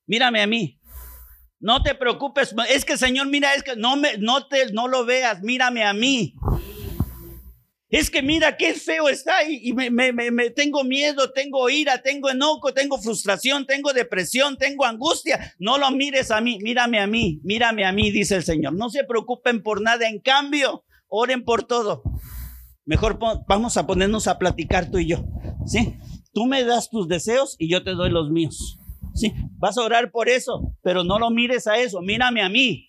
mírame 0.08 0.42
a 0.42 0.48
mí. 0.48 0.80
No 1.60 1.84
te 1.84 1.94
preocupes, 1.94 2.52
es 2.68 2.84
que 2.84 2.96
Señor, 2.96 3.28
mira, 3.28 3.54
es 3.54 3.62
que 3.62 3.76
no 3.76 3.94
me, 3.94 4.18
no 4.18 4.48
te, 4.48 4.72
no 4.72 4.88
lo 4.88 5.04
veas, 5.04 5.40
mírame 5.40 5.84
a 5.84 5.92
mí. 5.92 6.34
Es 7.88 8.10
que 8.10 8.20
mira 8.20 8.56
qué 8.56 8.74
feo 8.74 9.08
está 9.08 9.48
y, 9.48 9.72
me, 9.72 9.90
me, 9.90 10.50
tengo 10.50 10.82
miedo, 10.82 11.30
tengo 11.30 11.70
ira, 11.70 12.02
tengo 12.02 12.30
enojo, 12.30 12.74
tengo 12.74 12.98
frustración, 12.98 13.64
tengo 13.64 13.92
depresión, 13.92 14.56
tengo 14.56 14.84
angustia. 14.84 15.54
No 15.60 15.78
lo 15.78 15.90
mires 15.92 16.32
a 16.32 16.40
mí, 16.40 16.58
mírame 16.60 16.98
a 16.98 17.06
mí, 17.06 17.40
mírame 17.44 17.84
a 17.84 17.92
mí, 17.92 18.10
dice 18.10 18.34
el 18.34 18.42
Señor. 18.42 18.72
No 18.72 18.90
se 18.90 19.04
preocupen 19.04 19.62
por 19.62 19.80
nada, 19.80 20.08
en 20.08 20.18
cambio, 20.18 20.84
oren 21.08 21.44
por 21.44 21.62
todo. 21.62 22.02
Mejor 22.84 23.18
vamos 23.46 23.76
a 23.76 23.86
ponernos 23.86 24.26
a 24.26 24.38
platicar 24.38 24.90
tú 24.90 24.98
y 24.98 25.06
yo, 25.06 25.24
¿sí? 25.66 25.96
Tú 26.32 26.46
me 26.46 26.64
das 26.64 26.90
tus 26.90 27.06
deseos 27.06 27.54
y 27.58 27.70
yo 27.70 27.84
te 27.84 27.92
doy 27.92 28.10
los 28.10 28.30
míos. 28.30 28.78
Sí, 29.14 29.32
vas 29.58 29.78
a 29.78 29.82
orar 29.82 30.10
por 30.10 30.28
eso, 30.28 30.74
pero 30.82 31.04
no 31.04 31.18
lo 31.18 31.30
mires 31.30 31.66
a 31.68 31.78
eso, 31.78 32.02
mírame 32.02 32.42
a 32.42 32.48
mí. 32.48 32.88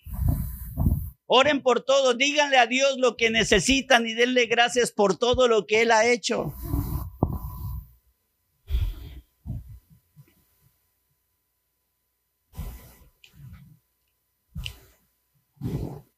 Oren 1.30 1.60
por 1.62 1.82
todo, 1.82 2.14
díganle 2.14 2.56
a 2.56 2.66
Dios 2.66 2.96
lo 2.96 3.18
que 3.18 3.28
necesitan 3.28 4.06
y 4.06 4.14
denle 4.14 4.46
gracias 4.46 4.92
por 4.92 5.18
todo 5.18 5.46
lo 5.46 5.66
que 5.66 5.82
Él 5.82 5.90
ha 5.90 6.06
hecho. 6.06 6.54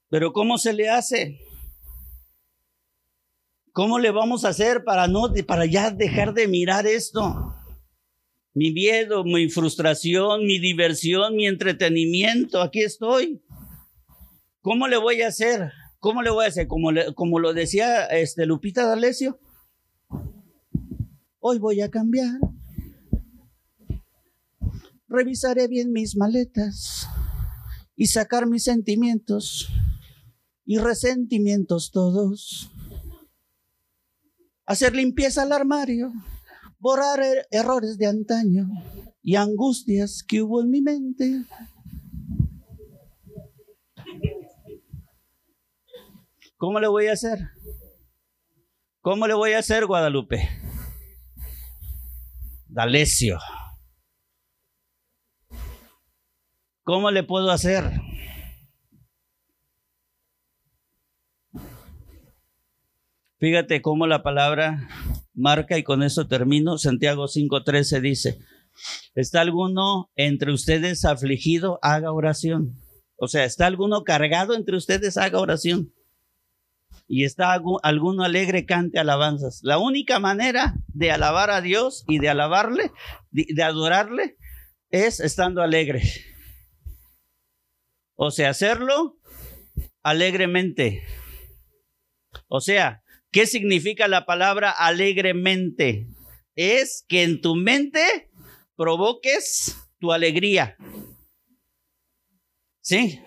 Pero 0.09 0.33
¿cómo 0.33 0.59
se 0.59 0.73
le 0.73 0.89
hace? 0.89 1.41
¿Cómo 3.73 3.99
le 3.99 4.13
vamos 4.13 4.45
a 4.45 4.51
hacer 4.51 4.85
para 4.85 5.09
no 5.09 5.33
para 5.45 5.67
ya 5.67 5.91
dejar 5.91 6.35
de 6.35 6.47
mirar 6.47 6.87
esto? 6.87 7.53
Mi 8.55 8.71
miedo, 8.71 9.25
mi 9.25 9.49
frustración, 9.49 10.47
mi 10.47 10.61
diversión, 10.61 11.35
mi 11.35 11.49
entretenimiento, 11.49 12.63
aquí 12.63 12.83
estoy. 12.83 13.43
¿Cómo 14.61 14.89
le 14.89 14.97
voy 14.97 15.23
a 15.23 15.29
hacer? 15.29 15.73
¿Cómo 15.99 16.23
le 16.23 16.31
voy 16.31 16.45
a 16.45 16.49
hacer? 16.49 16.67
Como, 16.67 16.91
como 17.15 17.39
lo 17.39 17.53
decía 17.53 18.07
este 18.07 18.47
Lupita 18.47 18.87
D'Alessio. 18.87 19.39
Hoy 21.39 21.59
voy 21.59 21.81
a 21.81 21.91
cambiar. 21.91 22.39
Revisaré 25.09 25.67
bien 25.67 25.93
mis 25.93 26.17
maletas 26.17 27.09
y 27.97 28.07
sacar 28.07 28.47
mis 28.47 28.65
sentimientos 28.65 29.69
y 30.65 30.79
resentimientos 30.79 31.91
todos 31.91 32.71
hacer 34.71 34.95
limpieza 34.95 35.43
al 35.43 35.51
armario, 35.51 36.13
borrar 36.79 37.19
er-, 37.21 37.45
errores 37.51 37.99
de 37.99 38.07
antaño 38.07 38.71
y 39.21 39.35
angustias 39.35 40.23
que 40.23 40.43
hubo 40.43 40.63
en 40.63 40.71
mi 40.71 40.81
mente. 40.81 41.43
¿Cómo 46.61 46.79
le 46.79 46.89
voy 46.89 47.07
a 47.07 47.15
hacer? 47.15 47.39
¿Cómo 49.01 49.27
le 49.27 49.33
voy 49.33 49.53
a 49.53 49.61
hacer, 49.61 49.87
Guadalupe? 49.87 50.47
Dalecio. 52.67 53.39
¿Cómo 56.83 57.11
le 57.11 57.23
puedo 57.23 57.51
hacer? 57.51 57.85
Fíjate 63.39 63.81
cómo 63.81 64.07
la 64.07 64.23
palabra 64.23 64.87
marca, 65.33 65.79
y 65.79 65.83
con 65.83 66.03
eso 66.03 66.29
termino, 66.29 66.77
Santiago 66.77 67.27
5:13 67.27 68.03
dice, 68.03 68.39
¿está 69.15 69.41
alguno 69.41 70.11
entre 70.15 70.53
ustedes 70.53 71.07
afligido? 71.07 71.79
Haga 71.81 72.13
oración. 72.13 72.79
O 73.17 73.29
sea, 73.29 73.47
¿está 73.47 73.65
alguno 73.65 74.05
cargado 74.05 74.55
entre 74.55 74.77
ustedes? 74.77 75.17
Haga 75.17 75.41
oración. 75.41 75.95
Y 77.13 77.25
está 77.25 77.61
alguno 77.83 78.23
alegre, 78.23 78.67
cante 78.67 79.01
alabanzas. 79.01 79.61
La 79.65 79.79
única 79.79 80.21
manera 80.21 80.75
de 80.87 81.11
alabar 81.11 81.51
a 81.51 81.61
Dios 81.61 82.05
y 82.07 82.21
de 82.21 82.29
alabarle, 82.29 82.93
de 83.31 83.63
adorarle, 83.63 84.37
es 84.91 85.19
estando 85.19 85.61
alegre. 85.61 86.03
O 88.15 88.31
sea, 88.31 88.51
hacerlo 88.51 89.19
alegremente. 90.03 91.03
O 92.47 92.61
sea, 92.61 93.03
¿Qué 93.33 93.47
significa 93.47 94.09
la 94.09 94.27
palabra 94.27 94.71
alegremente? 94.71 96.09
Es 96.57 97.05
que 97.09 97.23
en 97.23 97.41
tu 97.41 97.55
mente 97.55 98.29
provoques 98.77 99.77
tu 100.01 100.13
alegría. 100.13 100.77
¿Sí? 102.81 103.21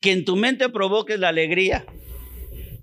Que 0.00 0.12
en 0.12 0.24
tu 0.24 0.36
mente 0.36 0.68
provoques 0.68 1.18
la 1.18 1.30
alegría. 1.30 1.84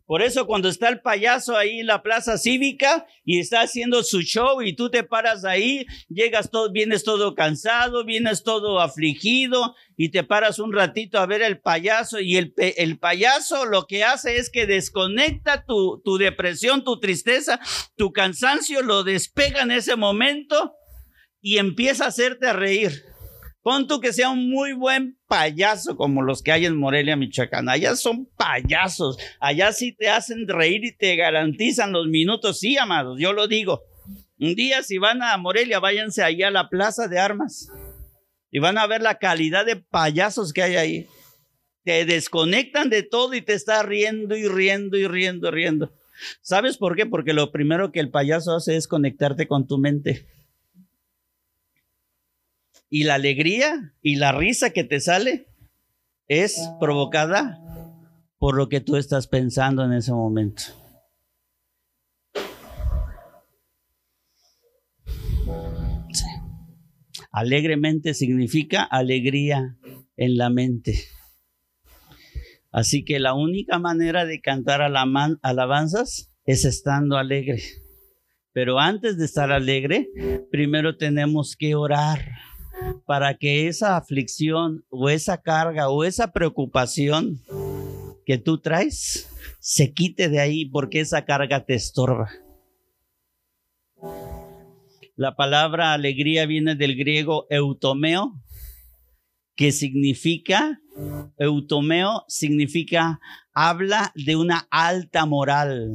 Por 0.05 0.21
eso 0.21 0.45
cuando 0.45 0.69
está 0.69 0.89
el 0.89 1.01
payaso 1.01 1.57
ahí 1.57 1.79
en 1.79 1.87
la 1.87 2.03
plaza 2.03 2.37
cívica 2.37 3.07
y 3.23 3.39
está 3.39 3.61
haciendo 3.61 4.03
su 4.03 4.21
show 4.21 4.61
y 4.61 4.75
tú 4.75 4.91
te 4.91 5.03
paras 5.03 5.45
ahí, 5.45 5.87
llegas 6.09 6.51
todo, 6.51 6.71
vienes 6.71 7.03
todo 7.03 7.33
cansado, 7.33 8.05
vienes 8.05 8.43
todo 8.43 8.79
afligido 8.79 9.75
y 9.97 10.09
te 10.09 10.23
paras 10.23 10.59
un 10.59 10.73
ratito 10.73 11.17
a 11.17 11.25
ver 11.25 11.41
el 11.41 11.59
payaso 11.59 12.19
y 12.19 12.37
el, 12.37 12.53
el 12.57 12.99
payaso 12.99 13.65
lo 13.65 13.87
que 13.87 14.03
hace 14.03 14.37
es 14.37 14.51
que 14.51 14.67
desconecta 14.67 15.65
tu, 15.65 16.01
tu 16.05 16.17
depresión, 16.17 16.83
tu 16.83 16.99
tristeza, 16.99 17.59
tu 17.95 18.13
cansancio, 18.13 18.83
lo 18.83 19.03
despega 19.03 19.63
en 19.63 19.71
ese 19.71 19.95
momento 19.95 20.75
y 21.41 21.57
empieza 21.57 22.05
a 22.05 22.09
hacerte 22.09 22.53
reír. 22.53 23.14
Pon 23.65 23.87
tú 23.87 23.99
que 23.99 24.13
sea 24.13 24.29
un 24.29 24.51
muy 24.51 24.73
buen 24.73 25.17
payaso 25.27 25.97
como 25.97 26.21
los 26.21 26.43
que 26.43 26.51
hay 26.51 26.67
en 26.67 26.77
Morelia, 26.77 27.15
Michoacán. 27.15 27.67
Allá 27.67 27.95
son 27.95 28.27
payasos. 28.37 29.17
Allá 29.39 29.73
sí 29.73 29.91
te 29.91 30.07
hacen 30.07 30.47
reír 30.47 30.85
y 30.85 30.95
te 30.95 31.15
garantizan 31.15 31.91
los 31.91 32.05
minutos. 32.05 32.59
Sí, 32.59 32.77
amados, 32.77 33.19
yo 33.19 33.33
lo 33.33 33.47
digo. 33.47 33.81
Un 34.39 34.53
día 34.53 34.83
si 34.83 34.99
van 34.99 35.23
a 35.23 35.35
Morelia, 35.37 35.79
váyanse 35.79 36.21
allá 36.21 36.49
a 36.49 36.51
la 36.51 36.69
plaza 36.69 37.07
de 37.07 37.17
armas 37.17 37.71
y 38.51 38.59
van 38.59 38.77
a 38.77 38.85
ver 38.85 39.01
la 39.01 39.17
calidad 39.17 39.65
de 39.65 39.77
payasos 39.77 40.53
que 40.53 40.61
hay 40.61 40.75
ahí. 40.75 41.07
Te 41.83 42.05
desconectan 42.05 42.91
de 42.91 43.01
todo 43.01 43.33
y 43.33 43.41
te 43.41 43.53
está 43.53 43.81
riendo 43.81 44.37
y 44.37 44.47
riendo 44.47 44.95
y 44.95 45.07
riendo, 45.07 45.49
riendo. 45.49 45.91
¿Sabes 46.43 46.77
por 46.77 46.95
qué? 46.95 47.07
Porque 47.07 47.33
lo 47.33 47.51
primero 47.51 47.91
que 47.91 47.99
el 47.99 48.11
payaso 48.11 48.55
hace 48.55 48.75
es 48.75 48.87
conectarte 48.87 49.47
con 49.47 49.65
tu 49.65 49.79
mente 49.79 50.27
y 52.89 53.03
la 53.03 53.15
alegría 53.15 53.93
y 54.01 54.15
la 54.15 54.31
risa 54.31 54.71
que 54.71 54.83
te 54.83 54.99
sale 54.99 55.47
es 56.27 56.57
provocada 56.79 57.59
por 58.37 58.55
lo 58.55 58.69
que 58.69 58.81
tú 58.81 58.95
estás 58.95 59.27
pensando 59.27 59.83
en 59.83 59.93
ese 59.93 60.11
momento. 60.11 60.63
Alegremente 67.31 68.13
significa 68.13 68.83
alegría 68.83 69.77
en 70.15 70.37
la 70.37 70.49
mente. 70.49 71.03
Así 72.71 73.03
que 73.03 73.19
la 73.19 73.33
única 73.33 73.77
manera 73.79 74.25
de 74.25 74.41
cantar 74.41 74.81
alabanzas 74.81 76.31
es 76.45 76.65
estando 76.65 77.17
alegre. 77.17 77.61
Pero 78.53 78.79
antes 78.79 79.17
de 79.17 79.25
estar 79.25 79.51
alegre, 79.51 80.07
primero 80.49 80.95
tenemos 80.95 81.57
que 81.57 81.75
orar 81.75 82.21
para 83.05 83.37
que 83.37 83.67
esa 83.67 83.97
aflicción 83.97 84.83
o 84.89 85.09
esa 85.09 85.41
carga 85.41 85.89
o 85.89 86.03
esa 86.03 86.31
preocupación 86.31 87.41
que 88.25 88.37
tú 88.37 88.59
traes 88.59 89.29
se 89.59 89.93
quite 89.93 90.29
de 90.29 90.39
ahí 90.39 90.65
porque 90.65 90.99
esa 90.99 91.25
carga 91.25 91.65
te 91.65 91.75
estorba. 91.75 92.29
La 95.15 95.35
palabra 95.35 95.93
alegría 95.93 96.45
viene 96.45 96.75
del 96.75 96.95
griego 96.97 97.47
eutomeo, 97.49 98.33
que 99.55 99.71
significa, 99.71 100.81
eutomeo 101.37 102.25
significa, 102.27 103.19
habla 103.53 104.11
de 104.15 104.35
una 104.35 104.67
alta 104.69 105.25
moral, 105.25 105.93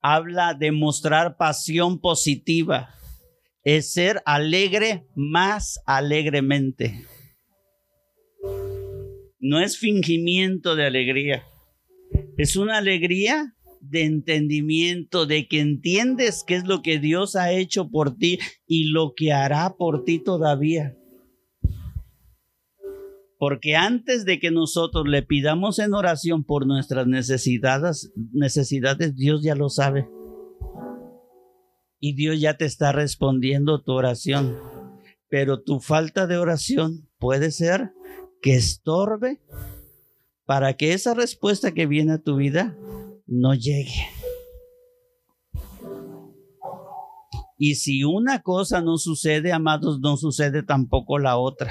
habla 0.00 0.54
de 0.54 0.70
mostrar 0.70 1.36
pasión 1.36 1.98
positiva 2.00 2.99
es 3.64 3.92
ser 3.92 4.22
alegre 4.24 5.06
más 5.14 5.80
alegremente. 5.86 7.04
No 9.38 9.60
es 9.60 9.78
fingimiento 9.78 10.76
de 10.76 10.86
alegría, 10.86 11.44
es 12.36 12.56
una 12.56 12.78
alegría 12.78 13.54
de 13.80 14.04
entendimiento, 14.04 15.24
de 15.24 15.48
que 15.48 15.60
entiendes 15.60 16.44
qué 16.46 16.56
es 16.56 16.64
lo 16.66 16.82
que 16.82 16.98
Dios 16.98 17.36
ha 17.36 17.52
hecho 17.52 17.88
por 17.88 18.16
ti 18.16 18.38
y 18.66 18.90
lo 18.90 19.14
que 19.16 19.32
hará 19.32 19.76
por 19.78 20.04
ti 20.04 20.18
todavía. 20.18 20.96
Porque 23.38 23.74
antes 23.74 24.26
de 24.26 24.38
que 24.38 24.50
nosotros 24.50 25.08
le 25.08 25.22
pidamos 25.22 25.78
en 25.78 25.94
oración 25.94 26.44
por 26.44 26.66
nuestras 26.66 27.06
necesidades, 27.06 28.12
necesidades 28.34 29.16
Dios 29.16 29.42
ya 29.42 29.54
lo 29.54 29.70
sabe 29.70 30.06
y 32.00 32.14
Dios 32.14 32.40
ya 32.40 32.56
te 32.56 32.64
está 32.64 32.92
respondiendo 32.92 33.82
tu 33.82 33.92
oración. 33.92 34.56
Pero 35.28 35.62
tu 35.62 35.78
falta 35.78 36.26
de 36.26 36.38
oración 36.38 37.08
puede 37.18 37.52
ser 37.52 37.92
que 38.42 38.56
estorbe 38.56 39.40
para 40.46 40.74
que 40.74 40.94
esa 40.94 41.14
respuesta 41.14 41.72
que 41.72 41.86
viene 41.86 42.14
a 42.14 42.22
tu 42.22 42.36
vida 42.36 42.76
no 43.26 43.54
llegue. 43.54 44.08
Y 47.56 47.74
si 47.74 48.02
una 48.04 48.40
cosa 48.40 48.80
no 48.80 48.96
sucede, 48.96 49.52
amados, 49.52 50.00
no 50.00 50.16
sucede 50.16 50.62
tampoco 50.62 51.18
la 51.18 51.36
otra. 51.36 51.70